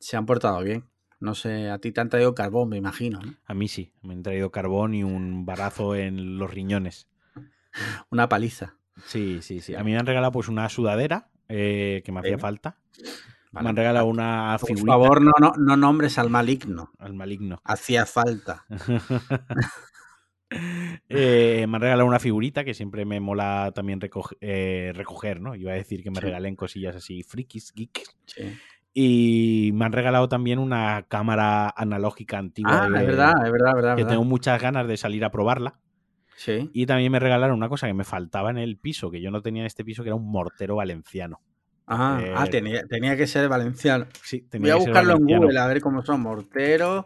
[0.00, 0.84] se han portado bien.
[1.18, 3.34] No sé, a ti te han traído carbón, me imagino, ¿no?
[3.46, 7.08] A mí sí, me han traído carbón y un barazo en los riñones.
[8.10, 8.76] Una paliza.
[9.04, 9.74] Sí, sí, sí.
[9.74, 12.78] A mí me han regalado pues una sudadera eh, que me hacía falta.
[13.52, 13.64] Vale.
[13.64, 16.92] Me han regalado una Por figurita favor, no, no, no nombres al maligno.
[16.98, 17.60] al maligno.
[17.64, 18.66] Hacía falta.
[21.08, 25.56] Eh, me han regalado una figurita que siempre me mola también recoge- eh, recoger, ¿no?
[25.56, 26.26] Iba a decir que me Sí.
[26.26, 28.16] regalen cosillas así frikis, geeks.
[28.26, 28.56] Sí.
[28.98, 32.84] Y me han regalado también una cámara analógica antigua.
[32.84, 33.96] Ah, de- es verdad, es verdad, es verdad.
[33.96, 35.78] Que tengo muchas ganas de salir a probarla.
[36.34, 36.70] Sí.
[36.72, 39.42] Y también me regalaron una cosa que me faltaba en el piso, que yo no
[39.42, 41.42] tenía en este piso, que era un mortero valenciano.
[41.86, 44.06] Ah, Eh, ah, tenía, tenía que ser valenciano.
[44.22, 45.26] Sí, Voy tenía a que ser buscarlo en.
[45.40, 46.22] Google a ver cómo son.
[46.22, 47.04] Mortero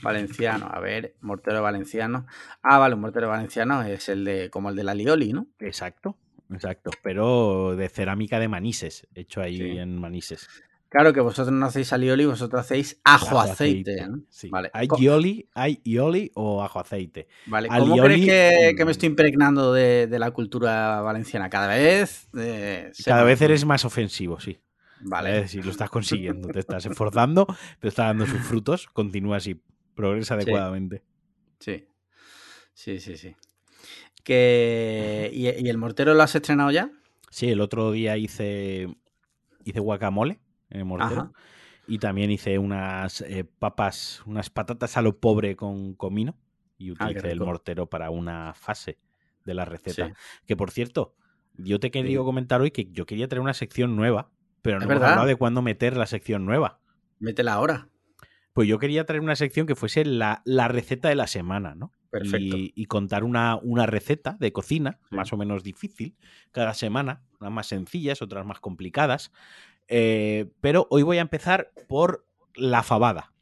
[0.00, 0.68] valenciano.
[0.72, 2.24] A ver, mortero valenciano.
[2.62, 5.48] Ah, vale, un mortero valenciano es el de como el de la Lioli, ¿no?
[5.58, 6.16] Exacto,
[6.52, 6.92] exacto.
[7.02, 9.76] Pero de cerámica de Manises, hecho ahí Sí.
[9.78, 10.48] en Manises.
[10.92, 14.06] Claro que vosotros no hacéis alioli, vosotros hacéis ajo, Ajo aceite.
[14.06, 14.20] ¿no?
[14.28, 14.50] Sí.
[14.50, 14.70] Vale.
[14.74, 17.28] ¿Hay ioli, hay ioli o ajo aceite?
[17.46, 18.86] Vale, ¿Cómo alioli, crees que, que mm.
[18.86, 21.48] me estoy impregnando de, de la cultura valenciana?
[21.48, 22.28] Cada vez.
[22.36, 24.58] eh, Cada vez eres más ofensivo, sí.
[25.00, 25.48] Vale.
[25.48, 27.46] Si lo estás consiguiendo, te estás esforzando,
[27.80, 29.62] te está dando sus frutos, continúa así,
[29.94, 31.02] progresa adecuadamente.
[31.58, 31.86] Sí.
[32.74, 33.34] Sí, sí, sí.
[34.24, 35.30] Que...
[35.32, 36.90] ¿Y, y el mortero lo has estrenado ya?
[37.30, 38.94] Sí, el otro día hice,
[39.64, 40.38] hice guacamole
[40.72, 41.20] en el mortero.
[41.22, 41.32] Ajá.
[41.86, 46.36] Y también hice unas eh, papas, unas patatas a lo pobre con comino.
[46.78, 48.98] Y Ah, utilicé el mortero para una fase
[49.44, 50.08] de la receta.
[50.08, 50.12] Sí.
[50.46, 51.14] Que por cierto,
[51.54, 52.24] yo te quería Sí.
[52.24, 54.30] comentar hoy que yo quería traer una sección nueva,
[54.62, 55.10] pero no hemos verdad.
[55.10, 56.80] hablado de cuándo meter la sección nueva.
[57.20, 57.88] Métela ahora.
[58.52, 61.92] Pues yo quería traer una sección que fuese la, la receta de la semana, ¿no?
[62.10, 62.56] Perfecto.
[62.56, 65.16] Y, y contar una, una receta de cocina, Sí.
[65.16, 66.16] más o menos difícil,
[66.50, 69.32] cada semana, unas más sencillas, otras más complicadas.
[69.88, 73.32] Eh, pero hoy voy a empezar por la fabada.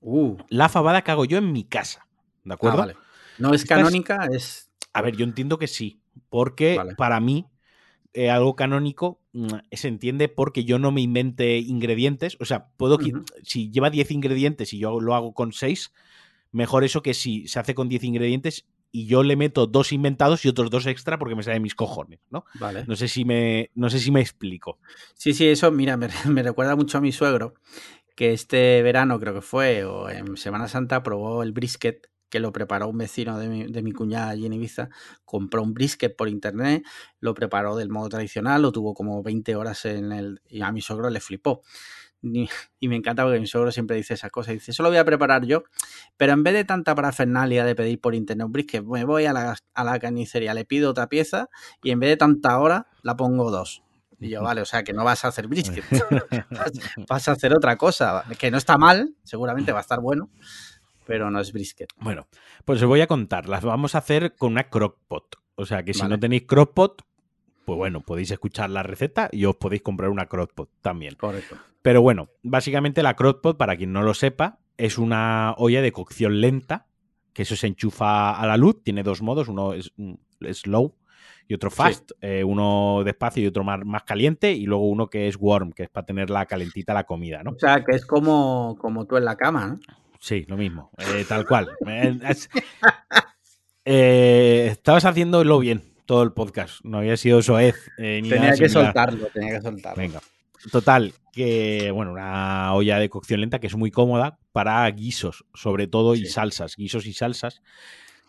[0.00, 2.08] Uh, La fabada que hago yo en mi casa,
[2.44, 2.78] ¿de ah, acuerdo?
[2.78, 2.96] vale.
[3.38, 4.70] No es canónica, es.
[4.92, 6.94] A ver, yo entiendo que sí, porque Vale.
[6.96, 7.46] para mí
[8.12, 12.36] eh, algo canónico mm, se entiende porque yo no me invente ingredientes.
[12.40, 12.98] O sea, puedo
[13.42, 15.92] si lleva 10 ingredientes y yo lo hago con 6,
[16.50, 20.44] mejor eso que si se hace con 10 ingredientes y yo le meto dos inventados
[20.44, 22.44] y otros dos extra porque me sale de mis cojones, ¿no?
[22.60, 22.84] Vale.
[22.86, 24.78] No sé si me, no sé si me explico.
[25.14, 27.54] Sí, sí, eso, mira, me, me recuerda mucho a mi suegro,
[28.14, 32.52] que este verano creo que fue, o en Semana Santa, probó el brisket, que lo
[32.52, 34.88] preparó un vecino de mi, de mi cuñada allí en Ibiza.
[35.24, 36.82] Compró un brisket por internet,
[37.20, 40.40] lo preparó del modo tradicional, lo tuvo como 20 horas en el.
[40.48, 41.62] y a mi suegro le flipó.
[42.22, 42.48] Y,
[42.88, 44.54] me encanta porque mi suegro siempre dice esas cosas.
[44.54, 45.64] Dice, eso lo voy a preparar yo,
[46.16, 49.32] pero en vez de tanta parafernalia de pedir por internet un brisket, me voy a
[49.32, 51.48] la, a la carnicería, le pido otra pieza
[51.82, 53.82] y en vez de tanta hora, la pongo dos.
[54.20, 55.84] Y yo, vale, o sea, que no vas a hacer brisket,
[56.50, 56.72] vas,
[57.08, 60.30] vas a hacer otra cosa, que no está mal, seguramente va a estar bueno,
[61.06, 61.88] pero no es brisket.
[61.96, 62.28] Bueno,
[62.64, 63.48] pues os voy a contar.
[63.48, 65.36] Las vamos a hacer con una crockpot.
[65.56, 66.14] O sea que si Vale.
[66.14, 67.02] no tenéis crockpot,
[67.64, 71.14] pues bueno, podéis escuchar la receta y os podéis comprar una crockpot también.
[71.14, 71.56] Correcto.
[71.82, 76.40] Pero bueno, básicamente la crockpot, para quien no lo sepa, es una olla de cocción
[76.40, 76.86] lenta,
[77.32, 80.14] que eso se enchufa a la luz, tiene dos modos, uno es mm,
[80.52, 80.94] slow
[81.48, 85.28] y otro fast, eh, uno despacio y otro más, más caliente, y luego uno que
[85.28, 87.50] es warm, que es para tenerla calentita la comida, ¿no?
[87.50, 89.80] O sea, que es como, como tú en la cama, ¿no?
[90.20, 91.68] Sí, lo mismo, eh, tal cual.
[91.84, 92.16] Eh,
[93.84, 98.58] eh, estabas haciéndolo bien todo el podcast, no había sido soez eh, ni Tenía nada
[98.58, 98.84] que similar.
[98.84, 100.02] soltarlo, tenía que soltarlo.
[100.02, 100.20] Venga.
[100.70, 105.86] Total, que bueno, una olla de cocción lenta que es muy cómoda para guisos, sobre
[105.86, 107.62] todo, y salsas, guisos y salsas,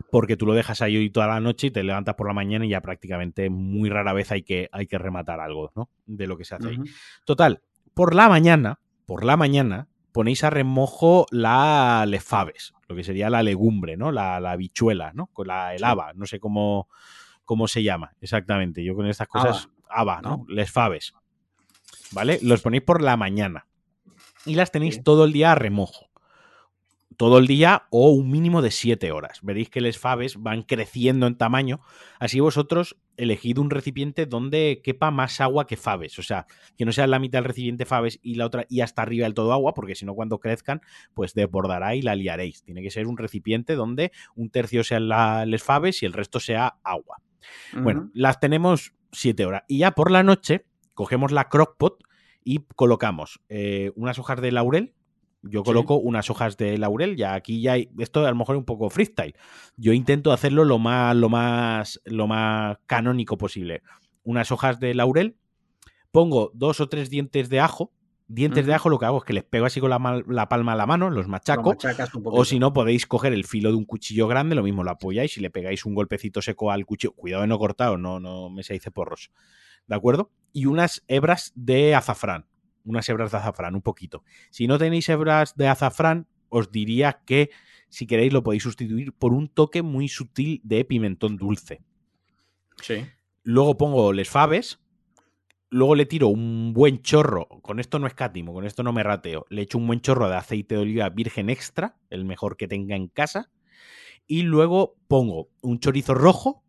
[0.09, 2.69] porque tú lo dejas ahí toda la noche y te levantas por la mañana y
[2.69, 5.89] ya prácticamente muy rara vez hay que, hay que rematar algo, ¿no?
[6.05, 6.77] De lo que se hace ahí.
[7.25, 7.63] Total,
[7.93, 13.29] por la mañana, por la mañana, ponéis a remojo la les faves, lo que sería
[13.29, 14.13] la legumbre, ¿no?
[14.13, 15.27] La, la habichuela, ¿no?
[15.33, 16.87] Con la, el haba, no sé cómo,
[17.45, 18.83] cómo se llama exactamente.
[18.83, 20.37] Yo con estas cosas, haba, ¿no?
[20.37, 20.45] ¿no?
[20.47, 21.13] Les faves.
[22.11, 22.39] ¿Vale?
[22.41, 23.67] Los ponéis por la mañana.
[24.45, 26.09] Y las tenéis todo el día a remojo.
[27.17, 29.39] todo el día o un mínimo de 7 horas.
[29.41, 31.81] Veréis que los faves van creciendo en tamaño,
[32.19, 36.91] así vosotros elegid un recipiente donde quepa más agua que faves, o sea, que no
[36.91, 39.73] sea la mitad del recipiente faves y la otra y hasta arriba del todo agua,
[39.73, 40.81] porque si no cuando crezcan,
[41.13, 42.63] pues desbordará y la liaréis.
[42.63, 46.75] Tiene que ser un recipiente donde un tercio sean las faves y el resto sea
[46.83, 47.17] agua.
[47.81, 52.03] Bueno, las tenemos 7 horas y ya por la noche cogemos la crockpot
[52.43, 54.93] y colocamos eh, unas hojas de laurel,
[55.43, 58.59] yo coloco unas hojas de laurel, ya aquí ya hay, esto a lo mejor es
[58.59, 59.35] un poco freestyle.
[59.75, 63.83] Yo intento hacerlo lo más, lo más, lo más canónico posible.
[64.23, 65.35] Unas hojas de laurel,
[66.11, 67.91] pongo dos o tres dientes de ajo.
[68.27, 70.75] Dientes de ajo lo que hago es que les pego así con la, palma a
[70.75, 71.75] la mano, los machaco.
[72.25, 75.37] o si no, podéis coger el filo de un cuchillo grande, lo mismo lo apoyáis
[75.37, 77.13] y le pegáis un golpecito seco al cuchillo.
[77.13, 79.31] Cuidado de no cortado, no, no me se dice porros.
[79.87, 80.31] ¿De acuerdo?
[80.53, 82.47] Y unas hebras de azafrán
[82.85, 84.23] unas hebras de azafrán, un poquito.
[84.49, 87.49] Si no tenéis hebras de azafrán, os diría que
[87.89, 91.81] si queréis lo podéis sustituir por un toque muy sutil de pimentón dulce.
[92.81, 93.05] Sí.
[93.43, 94.79] Luego pongo les faves.
[95.73, 97.47] Luego le tiro un buen chorro.
[97.63, 99.47] Con esto no escatimo, con esto no me rateo.
[99.49, 102.95] Le echo un buen chorro de aceite de oliva virgen extra, el mejor que tenga
[102.95, 103.49] en casa.
[104.27, 106.63] Y luego pongo un chorizo rojo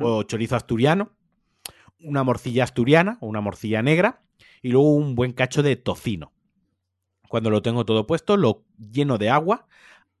[0.00, 1.12] o chorizo asturiano,
[2.00, 4.24] una morcilla asturiana o una morcilla negra
[4.60, 6.32] y luego un buen cacho de tocino.
[7.28, 9.68] Cuando lo tengo todo puesto, lo lleno de agua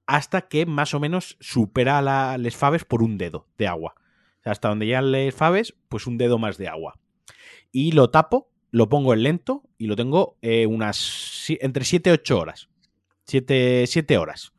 [0.06, 3.96] hasta que más o menos supera la, les faves por un dedo de agua.
[4.44, 7.00] hasta donde llegan les faves, pues un dedo más de agua.
[7.78, 12.12] Y lo tapo, lo pongo en lento y lo tengo eh, unas entre 7 y
[12.14, 12.70] 8 horas.
[13.26, 14.54] 7, horas.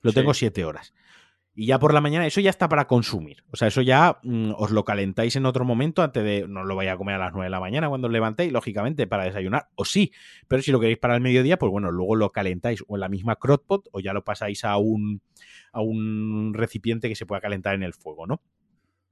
[0.00, 0.94] Lo tengo 7 horas.
[1.54, 3.44] Y ya por la mañana, eso ya está para consumir.
[3.50, 6.48] O sea, eso ya mm, os lo calentáis en otro momento antes de.
[6.48, 9.06] No lo vaya a comer a las 9 de la mañana cuando os levantéis, lógicamente,
[9.06, 9.68] para desayunar.
[9.74, 10.10] O sí,
[10.48, 13.10] pero si lo queréis para el mediodía, pues bueno, luego lo calentáis o en la
[13.10, 15.20] misma crockpot o ya lo pasáis a un,
[15.74, 18.40] a un recipiente que se pueda calentar en el fuego, ¿no?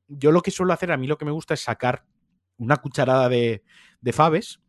[0.09, 2.07] Yo lo que suelo hacer, a mí lo que me gusta es sacar
[2.61, 3.65] una cucharada de,
[4.01, 4.61] de faves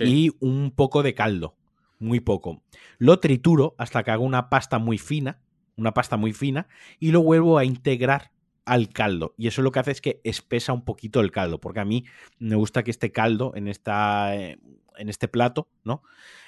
[0.00, 1.54] y un poco de caldo.
[1.98, 2.62] Muy poco.
[2.98, 5.40] Lo trituro hasta que haga una pasta muy fina
[5.76, 6.68] una pasta muy fina,
[6.98, 8.32] y lo vuelvo a integrar
[8.64, 9.34] al caldo.
[9.36, 12.04] Y eso lo que hace es que espesa un poquito el caldo, porque a mí
[12.38, 14.58] me gusta que este caldo en, esta, eh,
[14.96, 16.02] en este plato, ¿no?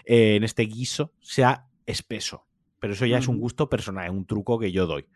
[0.05, 2.47] Eh, en este guiso, sea espeso.
[2.81, 5.07] Pero eso ya es un gusto personal, es un truco que yo doy.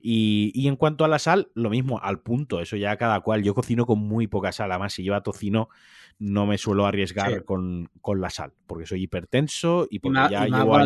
[0.00, 3.42] Y, en cuanto a la sal, lo mismo, al punto, eso ya cada cual.
[3.42, 5.68] Yo cocino con muy poca sal, además si lleva tocino
[6.18, 10.78] no me suelo arriesgar con, la sal, porque soy hipertenso y porque ya llevo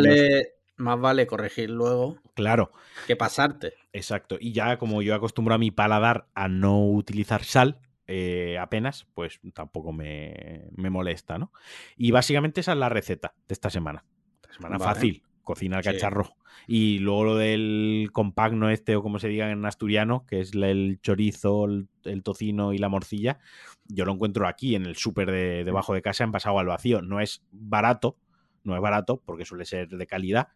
[0.81, 2.17] más vale corregir luego.
[2.35, 2.73] Claro.
[3.07, 3.75] Que pasarte.
[3.93, 4.37] Exacto.
[4.41, 9.41] Y ya como yo acostumbro a mi paladar a no utilizar sal, eh, apenas, pues
[9.55, 11.53] tampoco me, molesta, ¿no?
[11.97, 14.05] Y básicamente esa es la receta de esta semana.
[14.43, 16.36] Esta semana fácil, cocina el cacharro.
[16.66, 21.01] Y luego lo del compagno este, o como se diga en asturiano, que es el
[21.03, 23.38] chorizo, el, tocino y la morcilla,
[23.86, 27.03] yo lo encuentro aquí en el súper de debajo de casa, en pasado al vacío.
[27.03, 28.16] No es barato,
[28.62, 30.49] no es barato porque suele ser de calidad,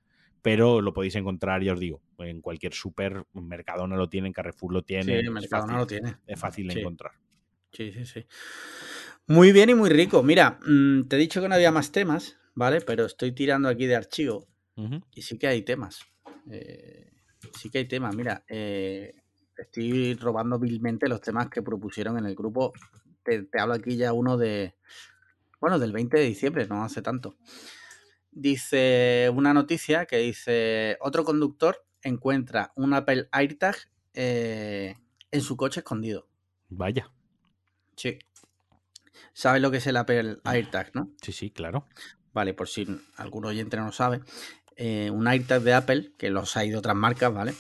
[0.43, 4.82] pero lo podéis encontrar, ya os digo, en cualquier super, Mercadona lo tiene, Carrefour lo
[4.82, 5.20] tiene.
[5.20, 6.16] Sí, Mercadona lo tiene.
[6.26, 7.12] Es fácil de encontrar.
[7.72, 8.24] Sí, sí, sí.
[9.26, 10.22] Muy bien y muy rico.
[10.22, 12.82] Mira, mm, te he dicho que no había más temas, ¿vale?
[12.82, 14.47] Pero estoy tirando aquí de archivo
[15.12, 16.01] y sí que hay temas.
[16.51, 17.11] Eh,
[17.57, 18.14] sí que hay temas.
[18.14, 19.12] Mira, eh,
[19.57, 22.72] estoy robando vilmente los temas que propusieron en el grupo.
[23.22, 24.75] Te, te hablo aquí ya uno de,
[25.61, 27.37] bueno, del 20 de diciembre, no hace tanto
[28.35, 33.77] dice una noticia que dice, otro conductor encuentra un Apple AirTag
[34.12, 34.97] eh,
[35.31, 36.29] en su coche escondido.
[36.68, 37.11] Vaya.
[37.97, 38.18] Sí.
[39.33, 41.12] ¿Sabes lo que es el Apple AirTag, no?
[41.22, 41.87] Sí, sí, claro.
[42.33, 44.20] Vale, por si algún oyente no lo sabe.
[44.77, 47.55] Eh, un AirTag de Apple, que los hay de otras marcas, ¿vale?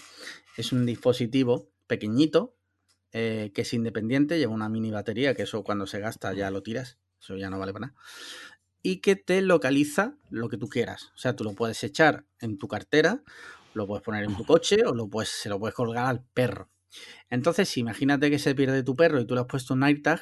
[0.56, 2.56] Es un dispositivo pequeñito,
[3.12, 6.62] eh, que es independiente, lleva una mini batería, que eso cuando se gasta ya lo
[6.62, 7.96] tiras, eso ya no vale para nada
[8.84, 11.10] y que te localiza lo que tú quieras.
[11.14, 13.24] O sea, tú lo puedes echar en tu cartera,
[13.72, 16.70] lo puedes poner en tu coche o lo puedes, se lo puedes colgar al perro.
[17.30, 20.20] Entonces, imagínate que se pierde tu perro y tú le has puesto un AirTag,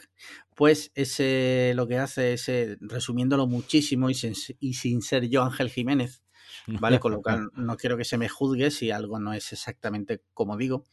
[0.54, 5.42] pues ese lo que hace es, eh, resumiéndolo muchísimo y sin, y sin ser yo
[5.42, 6.21] Ángel Jiménez,
[6.80, 7.00] ¿vale?
[7.00, 10.56] Con lo cual no quiero que se me juzgue si algo no es exactamente como
[10.56, 10.84] digo.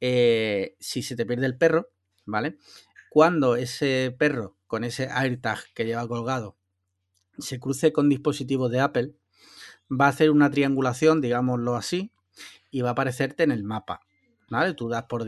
[0.00, 1.90] Eh, si se te pierde el perro,
[2.24, 2.58] ¿vale?
[3.10, 6.56] Cuando ese perro con ese AirTag que lleva colgado
[7.38, 9.14] se cruce con dispositivos de Apple,
[9.90, 12.12] va a hacer una triangulación, digámoslo así,
[12.70, 14.00] y va a aparecerte en el mapa.
[14.52, 14.74] ¿Vale?
[14.74, 15.24] Tú das por,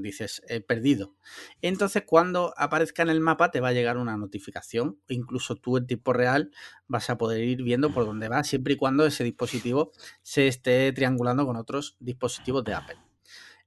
[0.00, 1.14] dices, perdido.
[1.60, 4.98] Entonces, cuando aparezca en el mapa, te va a llegar una notificación.
[5.08, 6.50] Incluso tú en tiempo real
[6.88, 9.92] vas a poder ir viendo por dónde va, siempre y cuando ese dispositivo
[10.22, 12.96] se esté triangulando con otros dispositivos de Apple.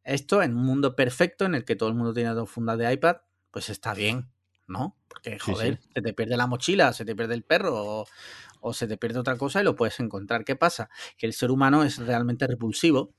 [0.03, 2.91] Esto en un mundo perfecto en el que todo el mundo tiene dos fundas de
[2.91, 3.17] iPad,
[3.51, 4.31] pues está bien,
[4.65, 4.97] ¿no?
[5.07, 8.05] Porque, joder, se te pierde la mochila, se te pierde el perro o,
[8.61, 10.43] o se te pierde otra cosa y lo puedes encontrar.
[10.43, 10.89] ¿Qué pasa?
[11.17, 13.13] Que el ser humano es realmente repulsivo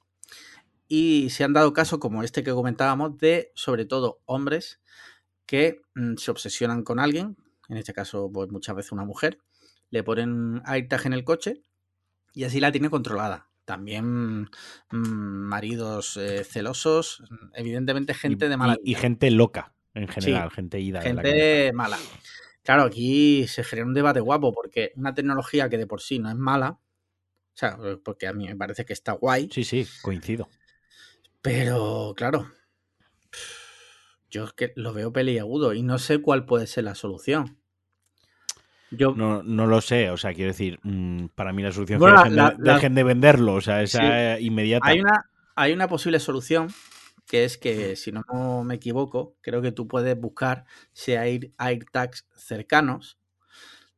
[0.89, 4.81] y se han dado casos como este que comentábamos de, sobre todo, hombres
[5.47, 7.37] que mm, se obsesionan con alguien,
[7.69, 9.39] en este caso, pues muchas veces una mujer,
[9.91, 11.63] le ponen AirTag en el coche
[12.33, 13.49] y así la tiene controlada.
[13.67, 14.49] También mm,
[14.91, 17.23] maridos eh, celosos,
[17.55, 21.03] evidentemente gente de mala y, y, gente loca, en general, gente ida.
[21.03, 21.99] Gente mala.
[22.63, 26.31] Claro, aquí se genera un debate guapo porque una tecnología que de por sí no
[26.31, 26.81] es mala, o
[27.55, 29.49] sea, porque a mí me parece que está guay.
[29.53, 30.49] Sí, sí, coincido.
[31.43, 32.51] Pero, claro,
[34.31, 37.59] yo es que lo veo peliagudo y no sé cuál puede ser la solución.
[38.91, 42.23] Yo no, no lo sé, o sea, quiero decir, mm, para mí la solución es
[42.23, 44.89] que dejen, de, venderlo, o sea, esa inmediata.
[44.89, 46.69] Hay una, hay una posible solución
[47.27, 50.65] que es que, si no me equivoco, creo que tú puedes buscar
[50.95, 53.19] si hay AirTags cercanos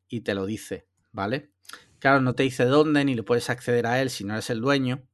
[0.09, 1.53] y te lo dice, ¿vale?
[2.01, 4.61] Claro, no te dice dónde ni le puedes acceder a él si no eres el
[4.61, 5.05] dueño,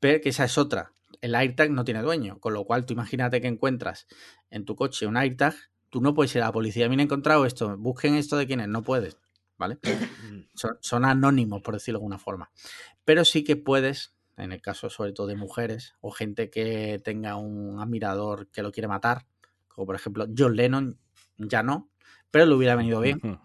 [0.00, 0.93] pero que esa es otra
[1.24, 4.06] el AirTag no tiene dueño, con lo cual tú imagínate que encuentras
[4.50, 5.54] en tu coche un AirTag,
[5.88, 8.60] tú no puedes ir a la policía, me he encontrado esto, busquen esto de quién
[8.60, 9.16] es, no puedes,
[9.56, 9.78] ¿vale?
[10.82, 12.50] Son, anónimos, por decirlo de alguna forma.
[13.06, 17.36] Pero sí que puedes, en el caso sobre todo de mujeres o gente que tenga
[17.36, 19.24] un admirador que lo quiere matar,
[19.68, 20.98] como por ejemplo John Lennon,
[21.38, 21.88] ya no,
[22.30, 23.20] pero le hubiera venido bien.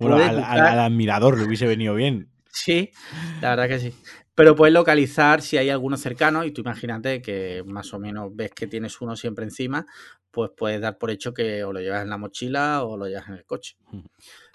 [0.00, 2.30] Bueno, al, al, admirador le hubiese venido bien.
[2.52, 2.92] Sí,
[3.40, 3.94] la verdad que sí.
[4.38, 8.52] Pero puedes localizar si hay alguno cercano y tú imagínate que más o menos ves
[8.52, 9.84] que tienes uno siempre encima,
[10.30, 13.26] pues puedes dar por hecho que o lo llevas en la mochila o lo llevas
[13.26, 13.76] en el coche.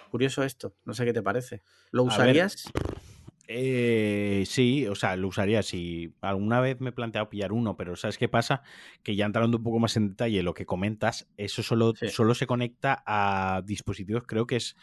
[0.10, 1.64] Curioso esto, no sé qué te parece.
[1.92, 2.72] ¿Lo usarías?
[3.50, 7.98] Eh, sí, o sea, lo usaría si alguna vez me he planteado pillar uno, pero
[7.98, 8.62] ¿sabes qué pasa?
[9.04, 12.48] Que ya entrando un poco más en detalle lo que comentas, eso solo, solo se
[12.48, 14.78] conecta a dispositivos, creo que es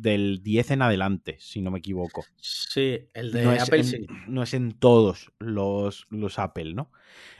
[0.00, 2.24] del 10 en adelante, si no me equivoco.
[2.36, 6.90] Sí, el de no Apple es en, No es en todos los, los Apple, ¿no?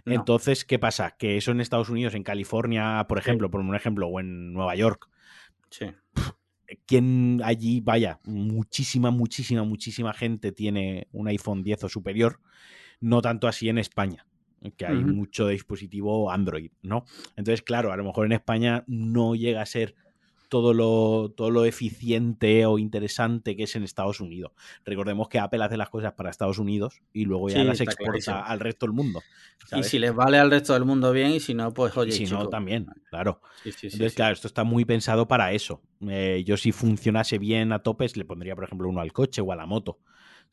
[0.05, 1.17] Entonces, ¿qué pasa?
[1.19, 4.77] Que eso en Estados Unidos, en California, por ejemplo, por un ejemplo, o en Nueva
[4.77, 5.09] York.
[5.71, 5.87] Sí.
[6.87, 12.41] Quien allí, vaya, muchísima, muchísima, muchísima gente tiene un iPhone 10 o superior.
[13.01, 14.27] No tanto así en España
[14.73, 17.05] que hay mucho dispositivo Android, ¿no?
[17.37, 19.95] Entonces, claro, a lo mejor en España no llega a ser
[20.55, 24.53] todo lo, todo lo eficiente o interesante que es en Estados Unidos.
[24.85, 28.61] Recordemos que Apple hace las cosas para Estados Unidos y luego ya las exporta al
[28.61, 29.21] resto del mundo.
[29.77, 32.11] Y si les vale al resto del mundo bien y si no, pues oye.
[32.11, 33.41] Y si no, también, claro.
[33.65, 35.83] Entonces, claro, esto está muy pensado para eso.
[36.09, 39.51] Eh, yo si funcionase bien a topes, le pondría, por ejemplo, uno al coche o
[39.51, 39.99] a la moto.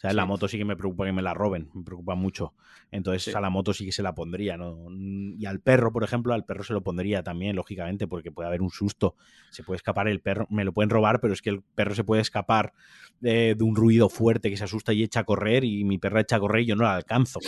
[0.01, 2.55] O sea, la moto sí que me preocupa que me la roben, me preocupa mucho.
[2.89, 4.87] Entonces a la moto sí que se la pondría, ¿no?
[4.89, 8.63] Y al perro, por ejemplo, al perro se lo pondría también, lógicamente, porque puede haber
[8.63, 9.15] un susto.
[9.51, 12.03] Se puede escapar el perro, me lo pueden robar, pero es que el perro se
[12.03, 12.73] puede escapar
[13.19, 16.37] de, un ruido fuerte que se asusta y echa a correr y mi perro echa
[16.37, 17.39] a correr y yo no la alcanzo.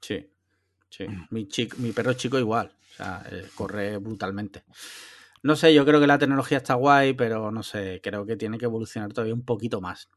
[0.00, 0.30] Sí,
[0.88, 1.04] sí.
[1.28, 1.46] Mi,
[1.76, 4.62] mi perro chico igual, o sea, eh, corre brutalmente.
[5.42, 8.56] No sé, yo creo que la tecnología está guay, pero no sé, creo que tiene
[8.56, 10.08] que evolucionar todavía un poquito más.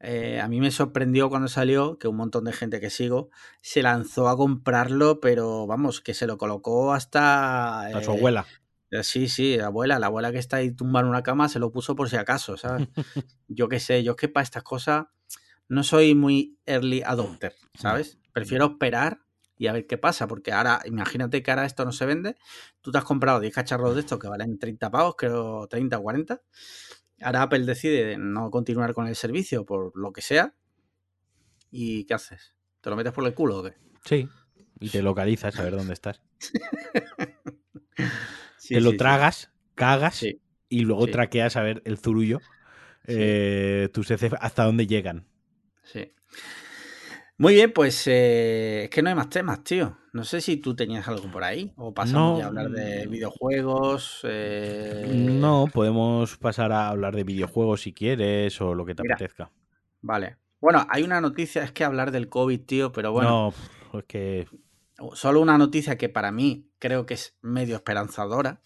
[0.00, 3.30] Eh, a mí me sorprendió cuando salió que un montón de gente que sigo
[3.60, 7.86] se lanzó a comprarlo, pero vamos, que se lo colocó hasta...
[7.86, 8.46] A su abuela.
[8.90, 11.58] Eh, sí, sí, la abuela, la abuela que está ahí tumbada en una cama se
[11.58, 12.88] lo puso por si acaso, ¿sabes?
[13.48, 15.06] yo qué sé, yo es que para estas cosas
[15.68, 18.18] no soy muy early adopter, ¿sabes?
[18.32, 19.20] Prefiero esperar
[19.58, 22.36] y a ver qué pasa, porque ahora, imagínate que ahora esto no se vende,
[22.80, 26.02] tú te has comprado 10 cacharros de estos que valen 30 pavos, creo 30 o
[26.02, 26.42] 40,
[27.20, 30.54] Ahora Apple decide no continuar con el servicio por lo que sea.
[31.70, 32.54] ¿Y qué haces?
[32.80, 33.74] ¿Te lo metes por el culo o qué?
[34.04, 34.28] Sí.
[34.80, 36.22] Y te localizas a ver dónde estás.
[38.68, 40.22] te lo tragas, cagas
[40.68, 42.40] y luego traqueas a ver el zurullo.
[43.06, 45.26] Eh, tus hasta dónde llegan.
[45.84, 46.12] Sí.
[47.38, 49.98] Muy bien, pues eh, es que no hay más temas, tío.
[50.14, 54.20] No sé si tú tenías algo por ahí o pasamos a hablar de videojuegos.
[54.24, 59.50] Eh, no, podemos pasar a hablar de videojuegos si quieres o lo que te apetezca.
[60.00, 60.38] Vale.
[60.60, 63.52] Bueno, hay una noticia, es que hablar del COVID, tío, pero bueno.
[63.92, 64.48] No, es que.
[65.12, 68.62] Solo una noticia que para mí creo que es medio esperanzadora,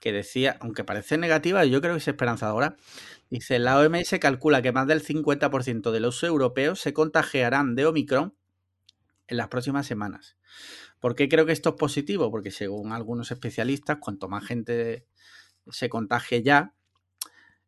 [0.00, 2.76] que decía, aunque parece negativa, yo creo que es esperanzadora,
[3.30, 8.34] Dice, la OMS calcula que más del 50% de los europeos se contagiarán de Omicron
[9.26, 10.38] en las próximas semanas.
[10.98, 12.30] ¿Por qué creo que esto es positivo?
[12.30, 15.06] Porque según algunos especialistas, cuanto más gente
[15.70, 16.74] se contagie ya,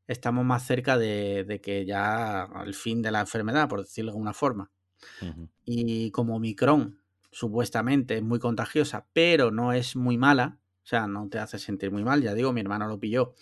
[0.06, 4.32] estamos más cerca de, que ya el fin de la enfermedad, por decirlo de alguna
[4.32, 4.70] forma.
[5.64, 7.00] Y como Omicron
[7.30, 11.92] supuestamente es muy contagiosa, pero no es muy mala, o sea, no te hace sentir
[11.92, 13.34] muy mal, ya digo, mi hermano lo pilló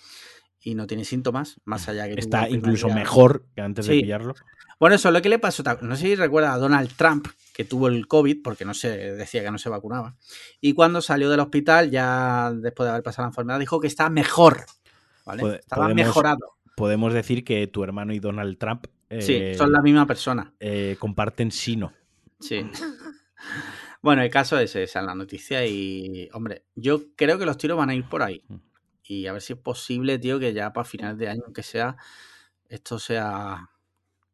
[0.62, 2.14] y no tiene síntomas, más allá que...
[2.14, 4.34] Está incluso mejor que antes de pillarlo.
[4.80, 7.64] Bueno, eso es lo que le pasó, no sé si recuerda a Donald Trump, que
[7.64, 10.16] tuvo el COVID, porque no se decía que no se vacunaba,
[10.60, 14.08] y cuando salió del hospital, ya después de haber pasado la enfermedad, dijo que está
[14.08, 14.66] mejor,
[15.26, 15.56] ¿vale?
[15.56, 16.56] Estaba mejorado.
[16.76, 18.86] Podemos decir que tu hermano y Donald Trump...
[19.18, 20.52] sí, eh, son la misma persona.
[20.60, 21.92] Eh, comparten sino.
[22.38, 22.64] Sí.
[24.00, 27.90] bueno, el caso es esa, la noticia, y, hombre, yo creo que los tiros van
[27.90, 28.44] a ir por ahí.
[29.08, 31.96] Y a ver si es posible, tío, que ya para finales de año, que sea,
[32.68, 33.70] esto sea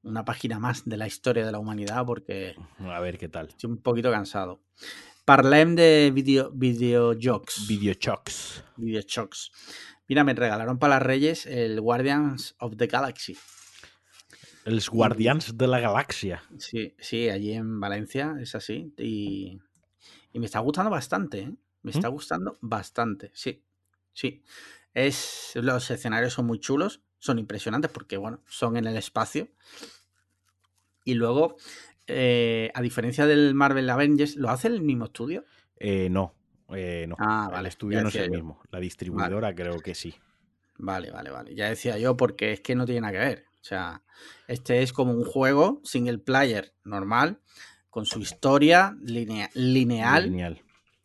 [0.02, 2.56] una página más de la historia de la humanidad porque...
[2.80, 3.48] A ver qué tal.
[3.48, 4.60] Estoy un poquito cansado.
[5.24, 7.66] Parlem de video, videojocs.
[7.68, 8.64] Videojocs.
[8.76, 9.52] Videojocs.
[10.08, 13.38] Mira, me regalaron para las Reyes el Guardians of the Galaxy.
[14.64, 16.42] Els Guardians de la Galaxia.
[16.58, 18.92] Sí, sí, allí en Valencia es así.
[18.98, 19.60] Y,
[20.32, 21.54] y me está gustando bastante, ¿eh?
[21.82, 22.12] Me está ¿Mm?
[22.12, 23.62] gustando bastante, sí.
[24.14, 24.42] Sí.
[24.94, 29.48] Es, los escenarios son muy chulos son impresionantes porque, bueno, son en el espacio.
[31.04, 31.56] Y luego,
[32.06, 35.46] eh, a diferencia del Marvel Avengers, ¿lo hace el mismo estudio?
[35.78, 36.34] Eh, no,
[36.74, 37.16] eh, no.
[37.18, 37.60] Ah, vale.
[37.60, 38.60] El estudio no es el mismo.
[38.70, 40.14] La distribuidora creo que sí.
[40.76, 41.54] Vale, vale, vale.
[41.54, 43.44] Ya decía yo porque es que no tiene nada que ver.
[43.58, 44.02] O sea,
[44.46, 47.40] este es como un juego single player normal,
[47.88, 50.62] con su historia lineal, lineal.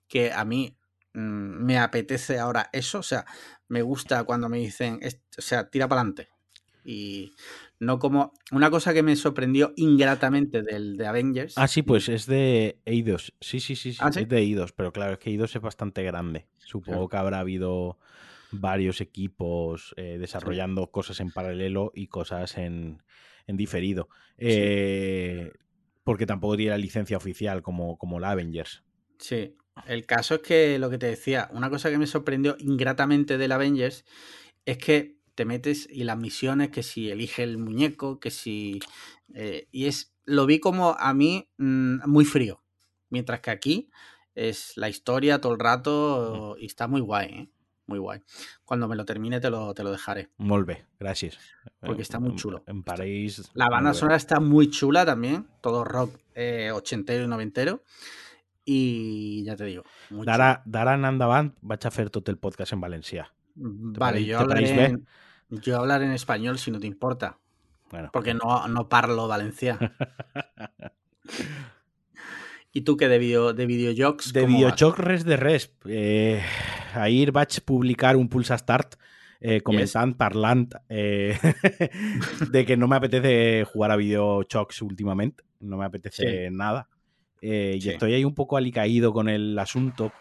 [0.09, 0.75] que a mí
[1.13, 2.99] mm, me apetece ahora eso.
[2.99, 3.25] O sea,
[3.67, 6.29] me gusta cuando me dicen, o sea, tira para adelante.
[6.83, 7.33] Y
[7.79, 8.33] no como.
[8.51, 11.57] Una cosa que me sorprendió ingratamente del de Avengers.
[11.57, 13.33] Ah, sí, pues es de Eidos.
[13.41, 16.03] Sí, sí, sí, sí, ¿Ah, es de Eidos, pero claro, es que Eidos es bastante
[16.03, 16.47] grande.
[16.57, 17.99] Supongo que habrá habido
[18.51, 23.03] varios equipos eh, desarrollando cosas en paralelo y cosas en,
[23.47, 24.09] en diferido.
[24.37, 25.51] Eh,
[26.03, 28.83] porque tampoco tiene la licencia oficial como, como la Avengers.
[29.19, 29.55] Sí,
[29.87, 33.51] el caso es que lo que te decía, una cosa que me sorprendió ingratamente del
[33.51, 34.05] Avengers
[34.65, 38.79] es que te metes y las misiones, que si elige el muñeco, que si...
[39.33, 42.61] Eh, y es, lo vi como a mí mm, muy frío.
[43.09, 43.89] Mientras que aquí
[44.35, 47.49] es la historia todo el rato y está muy guay, ¿eh?
[47.87, 48.19] Muy guay.
[48.65, 50.29] Cuando me lo termine te lo, te lo dejaré.
[50.37, 51.39] Molve, gracias.
[51.79, 52.63] Porque está muy chulo.
[52.67, 53.49] En París.
[53.55, 55.47] La banda sonora está muy chula también.
[55.59, 57.81] Todo rock eh, ochentero y noventero.
[58.71, 59.83] Y ya te digo.
[60.11, 63.33] Dara, Dara Nandavant va a hacer todo el podcast en Valencia.
[63.55, 65.07] Mm, vale, yo hablaré, en,
[65.49, 67.39] yo hablaré en español si no te importa.
[67.89, 68.11] Bueno.
[68.13, 69.89] Porque no, no parlo valenciano.
[72.71, 74.33] ¿Y tú qué de, video, de videojocs?
[74.33, 75.73] De videojocs res de res.
[75.85, 76.39] Eh,
[76.93, 78.99] ahir vaig publicar un pulsa start
[79.39, 81.39] eh, comentant, parlant eh,
[82.51, 85.43] de que no me apetece jugar a videojocs últimamente.
[85.59, 86.87] No me apetece nada.
[87.41, 90.11] Eh, y estoy ahí un poco alicaído con el asunto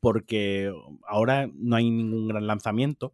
[0.00, 0.72] porque
[1.06, 3.12] ahora no hay ningún gran lanzamiento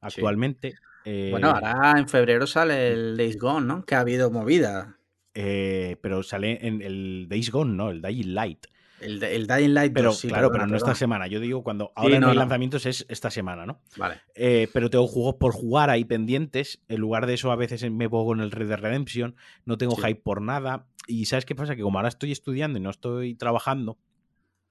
[0.00, 0.74] actualmente.
[1.04, 3.84] bueno, eh, ahora en febrero sale el Days Gone, ¿no?
[3.84, 4.98] Que ha habido movida.
[5.34, 7.90] Eh, pero sale en el Days Gone, ¿no?
[7.90, 8.66] El Dying Light.
[9.00, 11.26] El, el Dying Light, pero claro, pero no esta semana.
[11.26, 13.80] Yo digo cuando ahora no, hay lanzamientos es esta semana, ¿no?
[13.96, 14.20] Vale.
[14.34, 16.82] pero tengo juegos por jugar ahí pendientes.
[16.88, 19.36] En lugar de eso, a veces me pongo en el Red Dead Redemption.
[19.64, 20.86] No tengo hype por nada.
[21.06, 21.76] Y ¿sabes qué pasa?
[21.76, 23.98] Que como ahora estoy estudiando y no estoy trabajando,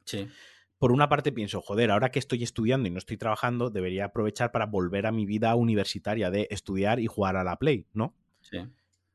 [0.05, 0.27] sí.
[0.77, 4.51] por una parte pienso, joder, ahora que estoy estudiando y no estoy trabajando, debería aprovechar
[4.51, 8.15] para volver a mi vida universitaria de estudiar y jugar a la Play, ¿no?
[8.41, 8.57] Sí.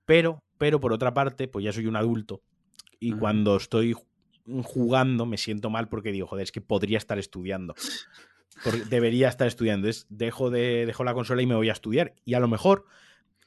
[0.06, 2.42] Pero, pero por otra parte, pues ya soy un adulto
[3.00, 3.96] y cuando estoy
[4.62, 7.74] jugando me siento mal porque digo, joder, es que podría estar estudiando.
[8.64, 9.88] Porque debería estar estudiando.
[9.88, 12.14] Es, dejo, de, dejo la consola y me voy a estudiar.
[12.24, 12.84] Y a lo mejor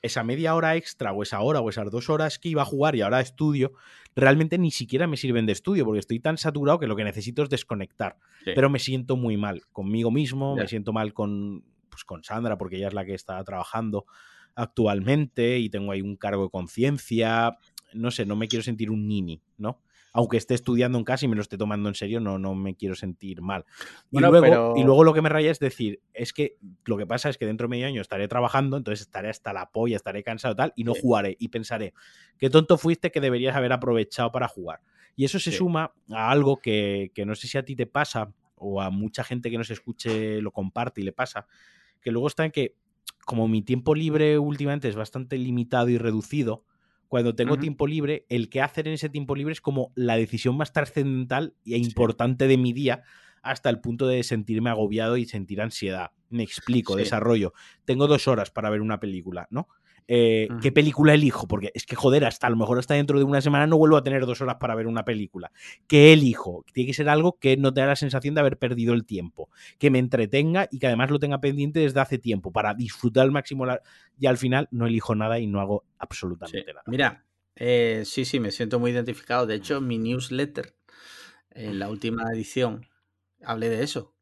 [0.03, 2.95] esa media hora extra o esa hora o esas dos horas que iba a jugar
[2.95, 3.71] y ahora estudio,
[4.15, 7.41] realmente ni siquiera me sirven de estudio porque estoy tan saturado que lo que necesito
[7.41, 8.17] es desconectar.
[8.43, 12.75] Pero me siento muy mal conmigo mismo, me siento mal con, pues, con Sandra porque
[12.75, 14.05] ella es la que está trabajando
[14.55, 17.57] actualmente y tengo ahí un cargo de conciencia.
[17.93, 19.79] No sé, no me quiero sentir un nini, ¿no?
[20.13, 22.75] Aunque esté estudiando en casa y me lo esté tomando en serio, no, no me
[22.75, 23.65] quiero sentir mal.
[24.11, 27.29] Y, luego, y luego lo que me raya es decir, es que lo que pasa
[27.29, 30.55] es que dentro de medio año estaré trabajando, entonces estaré hasta la polla, estaré cansado
[30.55, 31.35] tal, y no jugaré.
[31.39, 31.93] Y pensaré,
[32.37, 34.81] qué tonto fuiste que deberías haber aprovechado para jugar.
[35.15, 38.31] Y eso se suma a algo que, que no sé si a ti te pasa
[38.55, 41.47] o a mucha gente que nos escuche lo comparte y le pasa,
[42.01, 42.75] que luego está en que
[43.25, 46.63] como mi tiempo libre últimamente es bastante limitado y reducido,
[47.13, 50.57] cuando tengo tiempo libre, el que hacer en ese tiempo libre es como la decisión
[50.57, 53.03] más trascendental e importante de mi día,
[53.43, 56.09] hasta el punto de sentirme agobiado y sentir ansiedad.
[56.31, 57.01] Me explico, Sí.
[57.01, 57.53] desarrollo.
[57.85, 59.67] Tengo dos horas para ver una película, ¿no?
[60.07, 61.47] Eh, ¿Qué película elijo?
[61.47, 63.97] Porque es que, joder, hasta a lo mejor hasta dentro de una semana no vuelvo
[63.97, 65.51] a tener dos horas para ver una película.
[65.87, 66.65] ¿Qué elijo?
[66.73, 69.49] Tiene que ser algo que no te da la sensación de haber perdido el tiempo,
[69.79, 73.31] que me entretenga y que además lo tenga pendiente desde hace tiempo para disfrutar al
[73.31, 73.65] máximo.
[73.65, 73.81] la-
[74.19, 75.95] Y al final no elijo nada y no hago Sí.
[75.99, 76.83] absolutamente nada.
[76.87, 77.25] Mira,
[77.55, 79.45] eh, sí, sí, me siento muy identificado.
[79.45, 80.75] De hecho, mi newsletter,
[81.51, 82.85] en la última edición,
[83.43, 84.13] hablé de eso.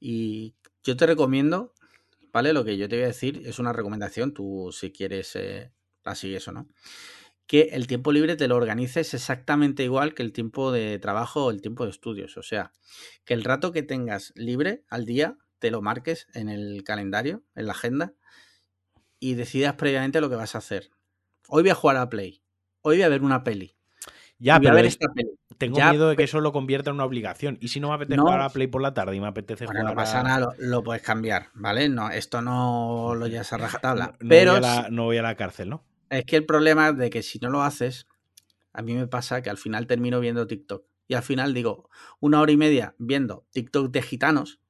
[0.00, 0.54] Y
[0.84, 1.74] yo te recomiendo,
[2.38, 2.52] ¿vale?
[2.52, 5.72] Lo que yo te voy a decir es una recomendación, tú si quieres eh,
[6.04, 6.68] la sigues o no.
[7.46, 11.50] Que el tiempo libre te lo organices exactamente igual que el tiempo de trabajo o
[11.50, 12.36] el tiempo de estudios.
[12.36, 12.72] O sea,
[13.24, 17.66] que el rato que tengas libre al día te lo marques en el calendario, en
[17.66, 18.14] la agenda,
[19.20, 20.90] y decidas previamente lo que vas a hacer.
[21.48, 22.42] Hoy voy a jugar a Play.
[22.82, 23.76] Hoy voy a ver una peli.
[24.38, 25.30] Ya, voy a ver es- esta peli.
[25.58, 27.58] Tengo ya, miedo de que eso lo convierta en una obligación.
[27.60, 28.22] ¿Y si no me apetece No.
[28.22, 30.22] jugar a Play por la tarde y me apetece Bueno, jugar no pasa a...
[30.22, 31.88] nada, lo, lo puedes cambiar, ¿vale?
[31.88, 34.06] No, esto no lo llevas a rajatabla.
[34.06, 35.84] No, no pero voy a la, no voy a la cárcel, ¿no?
[36.10, 38.06] es que el problema es de que si no lo haces,
[38.72, 40.84] a mí me pasa que al final termino viendo TikTok.
[41.06, 41.88] Y al final digo,
[42.20, 44.60] una hora y media viendo TikTok de gitanos,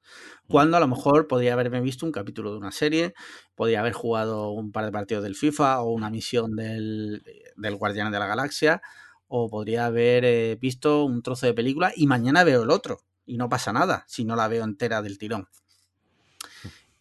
[0.48, 3.14] cuando a lo mejor podría haberme visto un capítulo de una serie,
[3.54, 7.22] podría haber jugado un par de partidos del FIFA o una misión del,
[7.56, 8.80] del Guardián de la Galaxia,
[9.28, 13.00] o podría haber eh, visto un trozo de película y mañana veo el otro.
[13.24, 15.48] Y no pasa nada si no la veo entera del tirón.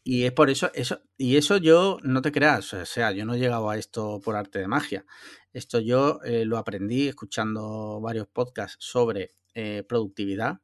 [0.04, 3.34] Y es por eso, eso, y eso yo, no te creas, o sea, yo no
[3.34, 5.06] he llegado a esto por arte de magia.
[5.52, 10.62] Esto yo eh, lo aprendí escuchando varios podcasts sobre eh, productividad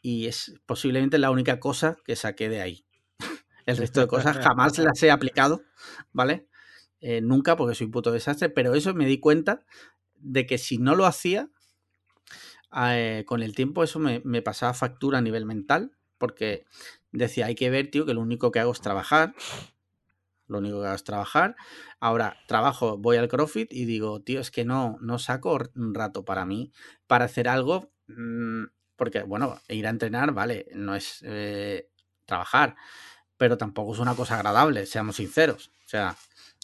[0.00, 2.86] y es posiblemente la única cosa que saqué de ahí.
[3.66, 5.62] El resto de cosas jamás las he aplicado,
[6.12, 6.48] ¿vale?
[7.00, 9.66] Eh, nunca porque soy un puto desastre, pero eso me di cuenta
[10.20, 11.50] de que si no lo hacía,
[12.76, 16.64] eh, con el tiempo eso me, me pasaba factura a nivel mental, porque
[17.12, 19.34] decía, hay que ver, tío, que lo único que hago es trabajar.
[20.46, 21.56] Lo único que hago es trabajar.
[22.00, 26.24] Ahora trabajo, voy al CrossFit y digo, tío, es que no, no saco un rato
[26.24, 26.72] para mí,
[27.06, 27.92] para hacer algo.
[28.08, 28.64] mmm,
[28.96, 31.88] porque, bueno, ir a entrenar, vale, no es eh,
[32.26, 32.76] trabajar,
[33.38, 35.68] pero tampoco es una cosa agradable, seamos sinceros.
[35.86, 36.16] O sea,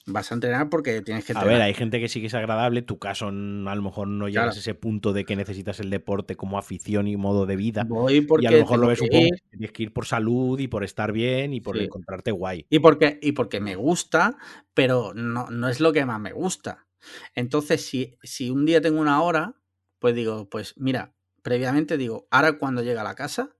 [0.07, 1.59] vas a entrenar porque tienes que A entrenar.
[1.59, 2.83] ver, hay gente que sí que es agradable.
[2.83, 4.57] Tu caso a lo mejor no llegas Claro.
[4.57, 7.85] a ese punto de que necesitas el deporte como afición y modo de vida.
[7.89, 9.27] Voy Y a lo mejor lo ves un poco.
[9.51, 11.85] Tienes que ir por salud y por estar bien y por Sí.
[11.85, 12.67] encontrarte guay.
[12.71, 14.37] Y porque, y porque me gusta,
[14.75, 16.87] pero no, no es lo que más me gusta.
[17.35, 19.57] Entonces, si, si un día tengo una hora,
[19.99, 23.57] pues digo, pues mira, previamente digo, ahora cuando llega a la casa,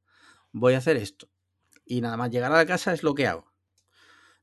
[0.53, 1.29] voy a hacer esto.
[1.85, 3.53] Y nada más llegar a la casa es lo que hago.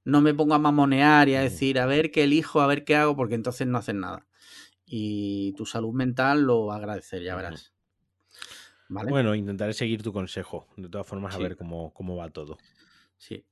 [0.06, 2.95] No me pongo a mamonear y a decir, a ver qué elijo, a ver qué
[2.95, 4.26] hago, porque entonces no hacen nada.
[4.86, 7.74] Y tu salud mental lo va a agradecer, ya verás.
[8.89, 9.10] ¿Vale?
[9.10, 10.68] Bueno, intentaré seguir tu consejo.
[10.76, 12.58] De todas formas, a ver cómo, cómo va todo.
[13.18, 13.45] Sí.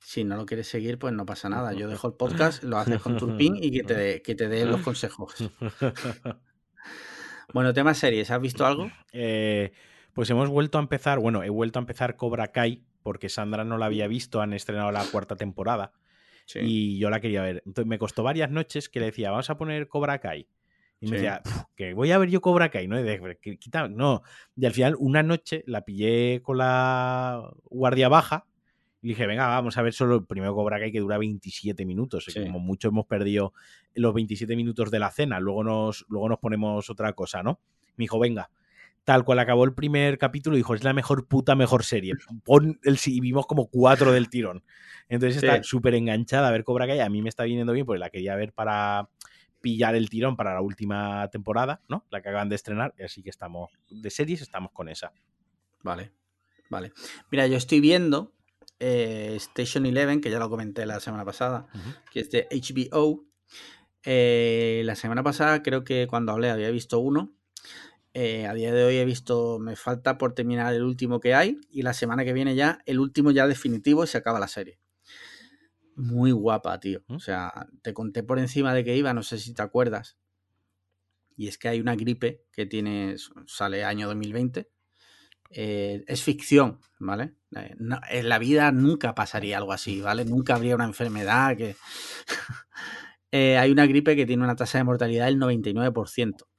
[0.00, 1.72] Si no lo quieres seguir, pues no pasa nada.
[1.74, 4.80] Yo dejo el podcast, lo haces con Turpin y que te que te dé los
[4.82, 5.34] consejos.
[7.52, 8.90] Bueno, tema series, ¿has visto algo?
[9.12, 9.72] Eh,
[10.12, 13.78] pues hemos vuelto a empezar, bueno, he vuelto a empezar Cobra Kai porque Sandra no
[13.78, 15.92] la había visto, han estrenado la cuarta temporada
[16.46, 16.58] Sí.
[16.62, 17.62] y yo la quería ver.
[17.66, 20.48] Entonces me costó varias noches que le decía, vamos a poner Cobra Kai.
[21.00, 21.14] Y me Sí.
[21.22, 22.98] decía, "Pf, que voy a ver yo Cobra Kai, ¿no?
[22.98, 24.22] Y de- que- quita- no.
[24.56, 28.46] Y al final, una noche la pillé con la guardia baja
[29.00, 32.24] y dije, venga, vamos a ver solo el primero Cobra Kai que dura 27 minutos.
[32.26, 32.42] Sí.
[32.42, 33.54] Como mucho hemos perdido
[33.94, 37.60] los 27 minutos de la cena, luego nos, luego nos ponemos otra cosa, ¿no?
[37.96, 38.50] Me dijo, venga.
[39.04, 42.14] Tal cual acabó el primer capítulo, dijo, es la mejor puta mejor serie.
[42.44, 44.62] Pon el y vimos como cuatro del tirón.
[45.08, 47.00] Entonces está súper enganchada a ver Cobra Kai.
[47.00, 49.08] A mí me está viniendo bien, porque la quería ver para
[49.60, 52.06] pillar el tirón para la última temporada, ¿no?
[52.10, 52.94] La que acaban de estrenar.
[53.04, 55.12] Así que estamos, de series estamos con esa.
[55.82, 56.12] Vale,
[56.68, 56.92] vale.
[57.30, 58.32] Mira, yo estoy viendo
[58.78, 61.68] eh, Station Eleven, que ya lo comenté la semana pasada,
[62.10, 63.24] que es de HBO.
[64.04, 67.32] Eh, la semana pasada creo que cuando hablé había visto uno.
[68.14, 71.60] Eh, a día de hoy he visto, me falta por terminar el último que hay
[71.70, 74.78] y la semana que viene ya, el último ya definitivo y se acaba la serie.
[75.94, 77.00] Muy guapa, tío.
[77.06, 77.14] ¿Mm?
[77.14, 80.16] O sea, te conté por encima de que iba, no sé si te acuerdas.
[81.36, 84.70] Y es que hay una gripe que tiene, sale año 2020.
[85.50, 87.34] Eh, es ficción, ¿vale?
[87.56, 90.24] Eh, no- en la vida nunca pasaría algo así, ¿vale?
[90.26, 91.76] Nunca habría una enfermedad que...
[93.32, 96.49] Eh, hay una gripe que tiene una tasa de mortalidad del 99%.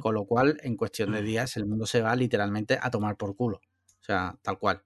[0.00, 3.34] Con lo cual, en cuestión de días, el mundo se va literalmente a tomar por
[3.34, 3.62] culo.
[4.00, 4.82] O sea, tal cual.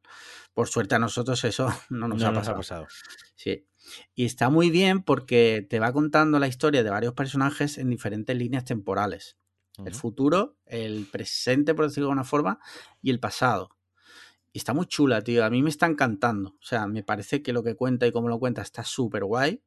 [0.53, 2.55] Por suerte a nosotros eso no nos no ha nos pasado.
[2.55, 2.87] ha pasado.
[3.35, 3.67] Sí.
[4.15, 8.37] Y está muy bien porque te va contando la historia de varios personajes en diferentes
[8.37, 9.37] líneas temporales.
[9.85, 12.61] El futuro, el presente, por decirlo de alguna forma,
[13.03, 13.71] y el pasado.
[14.53, 15.45] Y está muy chula, tío.
[15.45, 16.51] A mí me está encantando.
[16.51, 19.61] O sea, me parece que lo que cuenta y cómo lo cuenta está súper guay.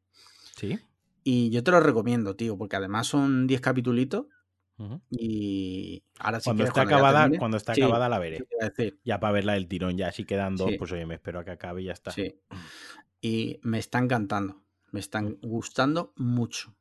[0.55, 0.79] Sí.
[1.25, 4.27] Y yo te lo recomiendo, tío, porque además son 10 capitulitos
[5.09, 8.45] Y ahora sí Cuando quieres, está acabada, termine- cuando está Sí, acabada la veré.
[9.03, 10.75] Ya para verla del tirón, ya así quedando, Sí.
[10.77, 12.11] pues oye, me espero a que acabe y ya está.
[12.11, 12.35] sí.
[13.19, 14.61] Y me está encantando.
[14.91, 16.75] Me están gustando mucho.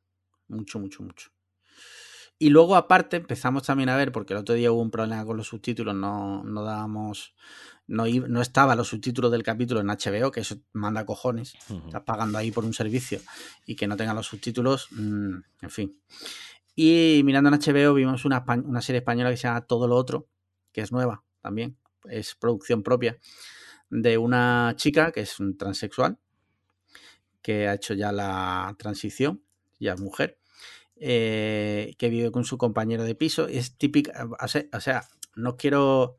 [0.47, 1.31] Mucho, mucho, mucho.
[2.39, 5.35] Y luego, aparte, empezamos también a ver, porque el otro día hubo un problema con
[5.37, 7.33] los subtítulos, no, no dábamos.
[7.87, 11.55] No, no estaban los subtítulos del capítulo en HBO, que eso manda cojones.
[11.69, 11.87] Ujú.
[11.87, 13.19] Estás pagando ahí por un servicio
[13.65, 15.99] y que no tengan los subtítulos, mm, en fin.
[16.79, 18.45] Y mirando en HBO vimos una,
[18.83, 20.27] serie española que se llama Todo lo Otro,
[20.71, 21.75] que es nueva también,
[22.07, 23.17] es producción propia,
[23.89, 26.19] de una chica que es un transexual,
[27.41, 29.41] que ha hecho ya la transición,
[29.79, 30.37] ya es mujer,
[30.97, 33.47] eh, que vive con su compañero de piso.
[33.47, 36.17] Es típica, o sea, no quiero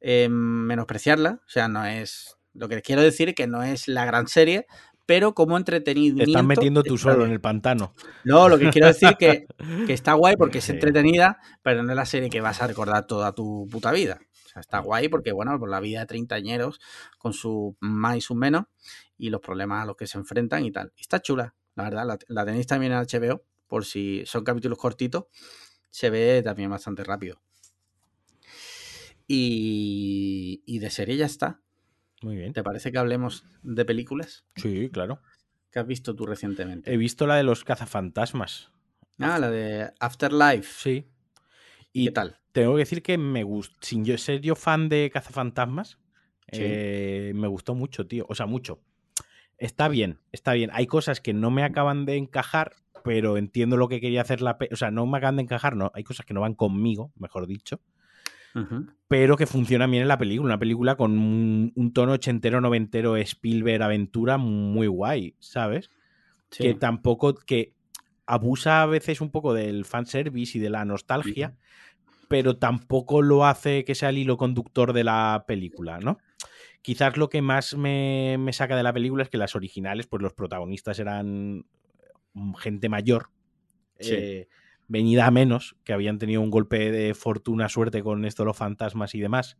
[0.00, 2.36] eh, menospreciarla, o sea, no es.
[2.54, 4.68] Lo que quiero decir es que no es la gran serie,
[5.06, 6.24] pero como entretenimiento.
[6.24, 7.28] Te estás metiendo tú solo bien.
[7.28, 7.94] en el pantano.
[8.24, 9.46] No, lo que quiero decir que,
[9.86, 13.06] que está guay porque es entretenida, pero no es la serie que vas a recordar
[13.06, 14.20] toda tu puta vida.
[14.44, 16.80] O sea, está guay porque, bueno, por la vida de treintañeros,
[17.18, 18.64] con su más y su menos,
[19.16, 20.92] y los problemas a los que se enfrentan y tal.
[20.96, 22.06] Y está chula, la verdad.
[22.06, 25.26] La, la tenéis también en HBO, por si son capítulos cortitos,
[25.90, 27.40] se ve también bastante rápido.
[29.28, 31.60] Y, y de serie ya está.
[32.26, 32.52] Muy bien.
[32.52, 35.20] ¿Te parece que hablemos de películas Sí, claro.
[35.70, 36.92] que has visto tú recientemente?
[36.92, 38.72] He visto la de los cazafantasmas.
[39.20, 40.64] Ah, la de Afterlife.
[40.76, 41.06] Sí.
[41.92, 42.38] ¿Y qué tal?
[42.50, 43.76] tengo que decir que me gusta.
[43.80, 45.98] Sin yo ser yo fan de cazafantasmas,
[46.50, 46.62] Sí.
[46.64, 48.26] eh, me gustó mucho, tío.
[48.28, 48.80] O sea, mucho.
[49.56, 50.70] Está bien, está bien.
[50.72, 52.74] Hay cosas que no me acaban de encajar,
[53.04, 54.58] pero entiendo lo que quería hacer la.
[54.72, 55.92] O sea, no me acaban de encajar, no.
[55.94, 57.80] Hay cosas que no van conmigo, mejor dicho.
[59.08, 60.46] Pero que funcionan bien en la película.
[60.46, 65.90] Una película con un, un tono ochentero, noventero, Spielberg, aventura muy guay, ¿sabes?
[66.50, 66.64] Sí.
[66.64, 67.72] Que tampoco, que
[68.26, 71.54] abusa a veces un poco del fanservice y de la nostalgia,
[72.28, 76.18] pero tampoco lo hace que sea el hilo conductor de la película, ¿no?
[76.82, 80.22] Quizás lo que más me, me saca de la película es que las originales, pues
[80.22, 81.66] los protagonistas eran
[82.32, 83.28] mm, gente mayor,
[83.98, 84.12] Sí.
[84.14, 84.48] eh,
[84.88, 88.56] venida a menos, que habían tenido un golpe de fortuna, suerte con esto de los
[88.56, 89.56] fantasmas y demás.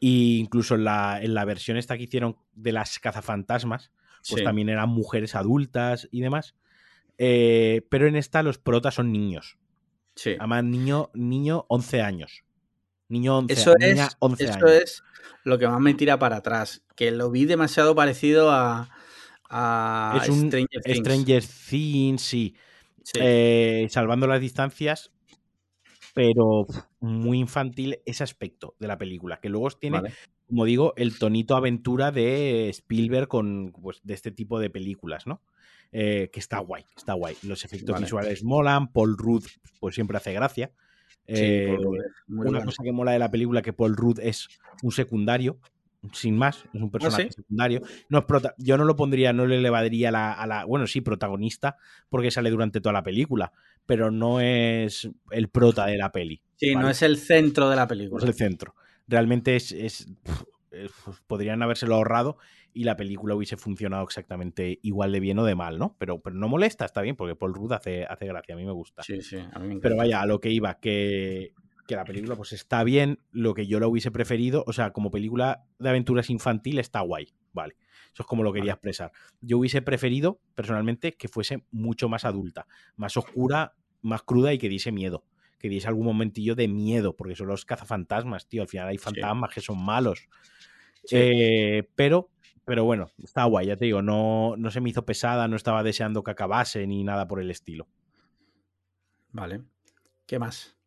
[0.00, 3.90] Y incluso en la, en la versión esta que hicieron de las cazafantasmas,
[4.28, 4.44] pues Sí.
[4.44, 6.54] también eran mujeres adultas y demás.
[7.18, 9.58] Eh, pero en esta los protas son niños.
[10.14, 10.34] Sí.
[10.38, 12.44] Además, niño, niño 11 años.
[13.08, 14.70] Niño 11, Eso, niña es, 11 eso años.
[14.82, 15.02] es
[15.44, 16.84] lo que más me tira para atrás.
[16.94, 18.90] Que lo vi demasiado parecido a,
[19.48, 20.98] a es un Stranger Things.
[20.98, 22.54] Stranger Things, sí.
[23.02, 23.18] Sí.
[23.22, 25.12] Eh, salvando las distancias,
[26.14, 26.66] pero
[27.00, 30.14] muy infantil ese aspecto de la película, que luego tiene, Vale.
[30.48, 35.42] como digo, el tonito aventura de Spielberg con pues, de este tipo de películas, ¿no?
[35.92, 37.36] Eh, que está guay, está guay.
[37.44, 38.04] Los efectos Vale.
[38.04, 39.44] visuales molan, Paul Rudd
[39.80, 40.72] pues siempre hace gracia.
[41.26, 42.64] Sí, Eh, una bueno.
[42.64, 44.48] cosa que mola de la película que Paul Rudd es
[44.82, 45.58] un secundario,
[46.12, 47.34] sin más, es un personaje ¿Ah, sí?
[47.42, 47.82] secundario.
[48.08, 50.64] No es prota- yo no lo pondría, no le elevaría la- a la.
[50.64, 51.76] Bueno, sí, protagonista,
[52.08, 53.52] porque sale durante toda la película,
[53.86, 56.40] pero no es el prota de la peli.
[56.56, 58.22] Sí, no es el centro de la No película.
[58.24, 58.74] es el centro.
[59.06, 59.72] Realmente es.
[59.72, 62.36] es- pf, eh, pues, podrían habérselo ahorrado
[62.74, 65.96] y la película hubiese funcionado exactamente igual de bien o de mal, ¿no?
[65.98, 68.72] Pero, pero no molesta, está bien, porque Paul Rudd hace, hace gracia, a mí me
[68.72, 69.02] gusta.
[69.02, 69.80] Sí, sí, a mí me encanta.
[69.82, 71.54] Pero vaya, a lo que iba, que,
[71.88, 75.10] que la película pues está bien, lo que yo lo hubiese preferido, o sea, como
[75.10, 77.76] película de aventuras infantil está guay, vale.
[78.12, 79.10] Eso es como lo quería expresar.
[79.40, 82.66] Yo hubiese preferido, personalmente, que fuese mucho más adulta,
[82.96, 85.24] más oscura, más cruda y que diese miedo.
[85.58, 88.60] Que diese algún momentillo de miedo, porque son los cazafantasmas, tío.
[88.60, 90.28] Al final hay fantasmas que son malos.
[91.04, 91.16] Sí.
[91.16, 92.30] Eh, pero,
[92.66, 95.82] pero bueno, está guay, ya te digo, no, no se me hizo pesada, no estaba
[95.82, 97.88] deseando que acabase ni nada por el estilo.
[99.32, 99.62] Vale.
[100.26, 100.77] ¿Qué más?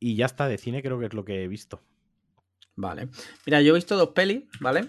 [0.00, 1.82] Y ya está, de cine creo que es lo que he visto.
[2.74, 3.10] Vale.
[3.44, 4.88] Mira, yo he visto dos pelis, ¿vale?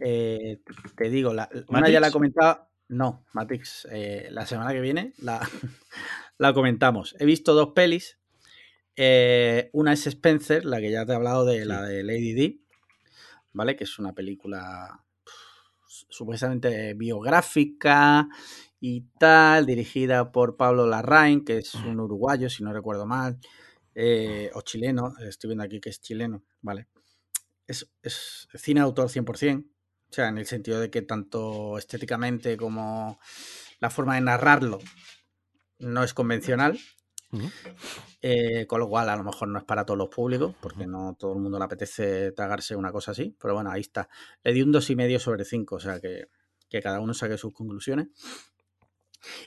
[0.00, 0.60] Eh,
[0.96, 2.68] te digo, la, una ya la he comentado.
[2.88, 5.40] No, Matrix, eh, la semana que viene la,
[6.38, 7.14] la comentamos.
[7.18, 8.18] He visto dos pelis.
[8.96, 12.60] Eh, una es Spencer, la que ya te he hablado de la de Lady D,
[13.52, 13.76] ¿vale?
[13.76, 18.28] Que es una película pff, supuestamente biográfica
[18.80, 23.38] y tal, dirigida por Pablo Larraín, que es un uruguayo, si no recuerdo mal,
[23.98, 26.86] eh, o chileno, estoy viendo aquí que es chileno, ¿vale?
[27.66, 33.18] Es, es cine autor 100%, O sea, en el sentido de que tanto estéticamente como
[33.80, 34.78] la forma de narrarlo
[35.78, 36.78] no es convencional.
[38.22, 41.16] Eh, con lo cual, a lo mejor no es para todos los públicos, porque no
[41.18, 43.34] todo el mundo le apetece tragarse una cosa así.
[43.40, 44.08] Pero bueno, ahí está.
[44.42, 46.28] Le di un 2,5 sobre 5, o sea que,
[46.68, 48.08] que, cada uno saque sus conclusiones.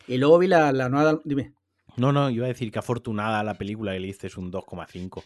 [0.08, 1.20] Y luego vi la, la nueva.
[1.24, 1.54] Dime.
[2.00, 5.24] No, no, iba a decir que afortunada la película que le diste es un 2,5.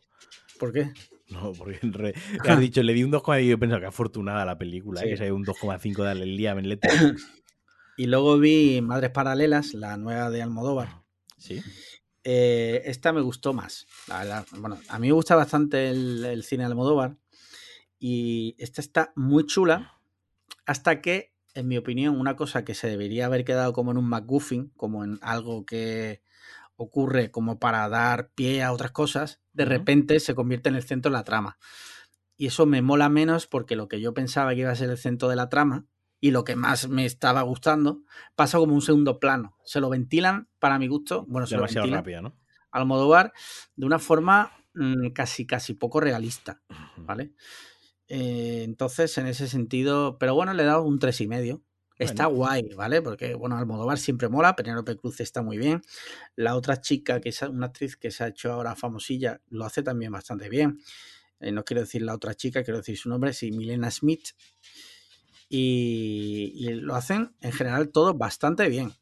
[0.59, 0.91] ¿Por qué?
[1.29, 2.13] No, porque en re...
[2.47, 5.07] has dicho, le di un 2,5 y yo pensaba que afortunada la película, sí.
[5.07, 6.79] que sea un 2,5 de el día en
[7.97, 11.03] Y luego vi Madres Paralelas, la nueva de Almodóvar.
[11.37, 11.61] Sí.
[12.23, 14.45] Eh, esta me gustó más, la verdad.
[14.57, 17.17] Bueno, a mí me gusta bastante el, el cine de Almodóvar.
[17.99, 19.99] Y esta está muy chula.
[20.65, 24.09] Hasta que, en mi opinión, una cosa que se debería haber quedado como en un
[24.09, 26.21] McGuffin, como en algo que
[26.75, 31.11] ocurre como para dar pie a otras cosas, de repente se convierte en el centro
[31.11, 31.57] de la trama.
[32.35, 34.97] Y eso me mola menos porque lo que yo pensaba que iba a ser el
[34.97, 35.85] centro de la trama
[36.19, 38.03] y lo que más me estaba gustando
[38.35, 39.57] pasa como un segundo plano.
[39.65, 42.37] Se lo ventilan, para mi gusto, bueno, se Demasiado lo rápida, ¿no?
[42.71, 43.33] Almodóvar
[43.75, 46.61] de una forma mmm, casi, casi poco realista,
[46.97, 47.33] ¿vale?
[48.07, 51.63] Eh, entonces, en ese sentido, pero bueno, le he dado un tres y medio.
[52.03, 52.37] Está bueno.
[52.37, 53.01] guay, ¿vale?
[53.01, 55.81] Porque, bueno, Almodóvar siempre mola, Penélope Cruz está muy bien.
[56.35, 59.83] La otra chica, que es una actriz que se ha hecho ahora famosilla, lo hace
[59.83, 60.79] también bastante bien.
[61.39, 64.29] Eh, no quiero decir la otra chica, quiero decir su nombre, sí, Milena Smith.
[65.49, 68.93] Y, y lo hacen en general todo bastante bien.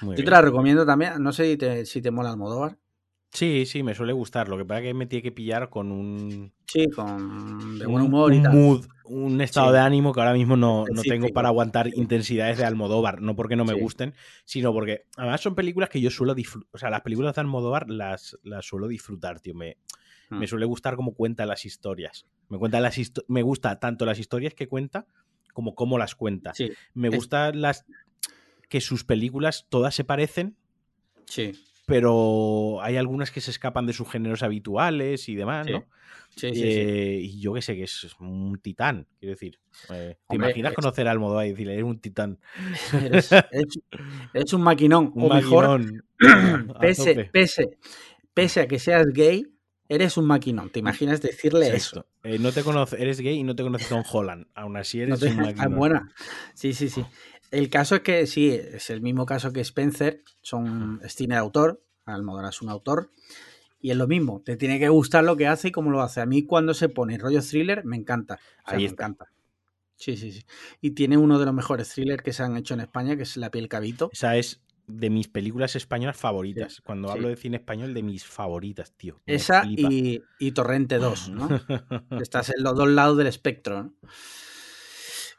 [0.00, 0.26] Muy Yo bien.
[0.26, 2.78] te la recomiendo también, no sé si te, si te mola Almodóvar.
[3.30, 4.48] Sí, sí, me suele gustar.
[4.48, 6.52] Lo que pasa es que me tiene que pillar con un.
[6.66, 7.78] Sí, con.
[7.78, 8.54] de buen humor y tal.
[8.54, 9.74] mood, un estado sí.
[9.74, 13.20] de ánimo que ahora mismo no, no tengo para aguantar intensidades de Almodóvar.
[13.20, 14.14] No porque no me gusten,
[14.44, 15.04] sino porque.
[15.16, 16.70] Además, son películas que yo suelo disfrutar.
[16.72, 19.54] O sea, las películas de Almodóvar las, las suelo disfrutar, tío.
[19.54, 19.76] Me,
[20.30, 20.38] hmm.
[20.38, 22.26] me suele gustar cómo cuenta las historias.
[22.48, 22.98] Me, cuenta las
[23.28, 25.06] me gusta tanto las historias que cuenta
[25.52, 26.54] como cómo las cuenta.
[26.54, 26.72] Sí.
[26.94, 27.84] Me gusta las.
[28.70, 30.56] que sus películas todas se parecen.
[31.26, 31.52] Sí
[31.88, 35.72] pero hay algunas que se escapan de sus géneros habituales y demás, sí.
[35.72, 35.86] ¿no?
[36.36, 39.58] Sí, sí, eh, y yo que sé que es un titán, quiero decir.
[39.90, 40.76] Eh, ¿Te Hombre, imaginas es...
[40.76, 42.38] conocer a Almodóvar y decirle, eres un titán?
[42.92, 43.80] Eres, eres,
[44.34, 45.12] eres un maquinón.
[45.14, 47.78] Un o maquinón mejor, pese, pese,
[48.34, 49.46] pese a que seas gay,
[49.88, 50.68] eres un maquinón.
[50.68, 52.06] ¿Te imaginas decirle eso?
[52.22, 54.46] Eh, no te conoce, eres gay y no te conoces Tom Holland.
[54.54, 55.72] Aún así eres no te, un maquinón.
[55.72, 56.12] Ah, buena.
[56.52, 57.02] Sí, sí, sí.
[57.50, 61.40] El caso es que sí, es el mismo caso que Spencer, son es cine de
[61.40, 63.10] autor, Almodóvar es un autor,
[63.80, 66.20] y es lo mismo, te tiene que gustar lo que hace y cómo lo hace.
[66.20, 69.04] A mí cuando se pone rollo thriller me encanta, o sea, Ahí me está.
[69.04, 69.32] encanta.
[69.96, 70.44] Sí, sí, sí.
[70.80, 73.36] Y tiene uno de los mejores thrillers que se han hecho en España, que es
[73.36, 74.10] La piel cabito.
[74.12, 76.74] Esa es de mis películas españolas favoritas.
[76.74, 77.14] Sí, Cuando sí.
[77.14, 79.20] hablo de cine español, de mis favoritas, tío.
[79.26, 81.48] Esa y, y, Torrente 2, ¿no?
[82.22, 83.94] Estás en los dos lados del espectro, ¿no?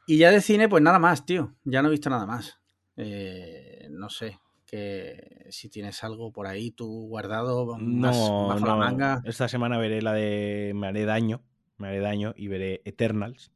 [0.09, 1.53] Y ya de cine, pues nada más, tío.
[1.65, 2.59] Ya no he visto nada más.
[2.97, 8.65] Eh, no sé, que si tienes algo por ahí tú guardado más no, bajo no.
[8.65, 9.21] la manga.
[9.23, 11.43] Esta semana veré la de Me haré daño.
[11.77, 13.51] Me haré daño y veré Eternals.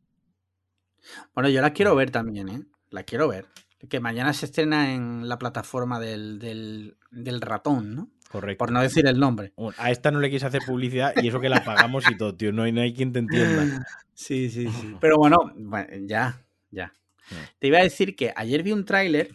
[1.34, 2.62] Bueno, yo la quiero ver también, ¿eh?
[2.92, 3.48] La quiero ver.
[3.90, 8.12] Que mañana se estrena en la plataforma del, del, del ratón, ¿no?
[8.30, 8.60] Correcto.
[8.60, 9.54] Por no decir el nombre.
[9.78, 12.52] A esta no le quise hacer publicidad y eso que la pagamos y todo, tío.
[12.52, 13.88] No hay, no hay quien te entienda.
[14.16, 14.96] Sí, sí, sí.
[15.02, 16.43] Pero bueno, bueno ya,
[16.74, 16.94] ya.
[17.30, 17.36] Sí.
[17.60, 19.30] Te iba a decir que ayer vi un tráiler,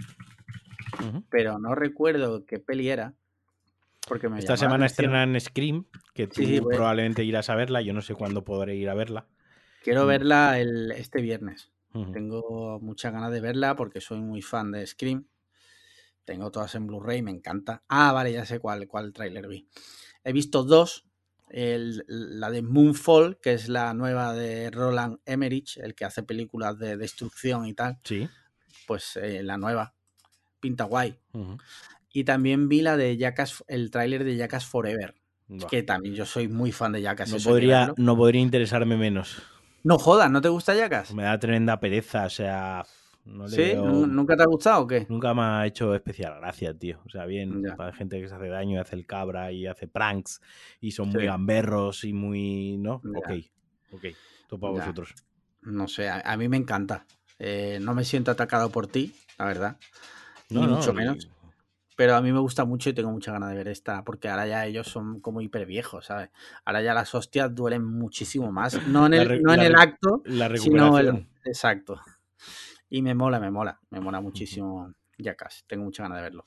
[1.01, 1.25] Uh -huh.
[1.31, 3.15] pero no recuerdo qué peli era.
[4.09, 5.85] Porque me Esta semana estrenan Scream,
[6.15, 7.83] que tú Sí, probablemente irás a verla.
[7.83, 9.27] Yo no sé cuándo podré ir a verla.
[9.85, 10.09] Quiero Mm.
[10.09, 11.71] verla el, este viernes.
[12.13, 15.27] Tengo muchas ganas de verla porque soy muy fan de Scream.
[16.25, 17.83] Tengo todas en Blu-ray, me encanta.
[17.89, 19.67] Ah, vale, ya sé cuál, cuál tráiler vi.
[20.25, 21.08] He visto dos.
[21.51, 26.79] El- la de Moonfall, que es la nueva de Roland Emmerich, el que hace películas
[26.79, 27.99] de destrucción y tal.
[28.05, 28.29] Sí.
[28.87, 29.95] Pues eh, la nueva.
[30.61, 31.19] Pinta guay.
[32.13, 35.15] Y también vi la de Jackass, el tráiler de Jackass Forever.
[35.47, 35.69] Buah.
[35.69, 37.31] Que también yo soy muy fan de Jackass.
[37.31, 39.43] No podría, no podría interesarme menos.
[39.85, 41.15] No jodas, ¿no te gusta Jackass?
[41.15, 42.85] Me da tremenda pereza, o sea.
[43.29, 43.63] No le ¿Sí?
[43.63, 45.07] veo- ¿Nu- ¿Nunca te ha gustado o qué?
[45.09, 47.01] Nunca me ha hecho especial gracia, tío.
[47.07, 47.77] O sea, bien, Ya.
[47.77, 50.41] para gente que se hace daño y hace el cabra y hace pranks
[50.81, 52.79] y son muy gamberros y muy.
[52.79, 53.03] ¿No?
[53.05, 53.11] Ya.
[53.19, 53.31] Ok,
[53.93, 54.05] ok.
[54.49, 54.81] Todo para Ya.
[54.81, 55.15] vosotros.
[55.63, 57.05] No sé, a, a mí me encanta.
[57.39, 59.77] Eh, no me siento atacado por ti, la verdad.
[60.51, 61.29] No, ni no, mucho menos.
[61.97, 64.47] Pero a mí me gusta mucho y tengo mucha ganas de ver esta, porque ahora
[64.47, 66.31] ya ellos son como hiper viejos, ¿sabes?
[66.65, 68.81] Ahora ya las hostias duelen muchísimo más.
[68.87, 71.29] No en el, no en el acto, La sino el.
[71.45, 72.01] Exacto.
[72.91, 73.81] Y me mola, me mola.
[73.91, 75.65] Me mola muchísimo Jackass.
[75.67, 76.45] Tengo mucha ganas de verlo.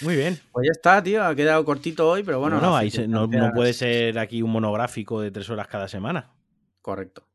[0.00, 0.40] Muy bien.
[0.52, 1.24] Pues ya está, tío.
[1.24, 2.60] Ha quedado cortito hoy, pero bueno.
[2.60, 6.32] No, las ahí se- no, puede ser aquí un monográfico de tres horas cada semana.
[6.80, 7.28] Correcto.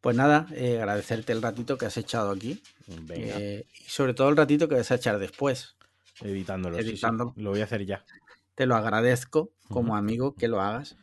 [0.00, 2.62] Pues nada, eh, agradecerte el ratito que has echado aquí.
[2.86, 5.76] Venga, eh, y sobre todo el ratito que vas a echar después.
[6.20, 6.78] editándolo.
[6.78, 7.42] sí, sí.
[7.42, 8.04] Lo voy a hacer ya.
[8.54, 10.96] Te lo agradezco como amigo que lo hagas.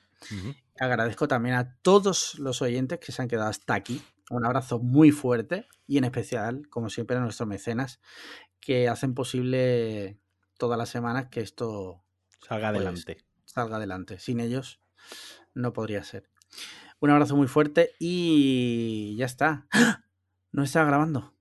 [0.79, 4.01] Agradezco también a todos los oyentes que se han quedado hasta aquí.
[4.29, 7.99] Un abrazo muy fuerte y en especial, como siempre, a nuestros mecenas
[8.59, 10.19] que hacen posible
[10.57, 12.03] todas las semanas que esto
[12.41, 13.17] Salga Pues, adelante.
[13.45, 14.19] salga adelante.
[14.19, 14.81] Sin ellos
[15.53, 16.29] no podría ser.
[16.99, 19.67] Un abrazo muy fuerte y ya está.
[19.71, 20.03] ¡Ah!
[20.51, 21.32] No está grabando.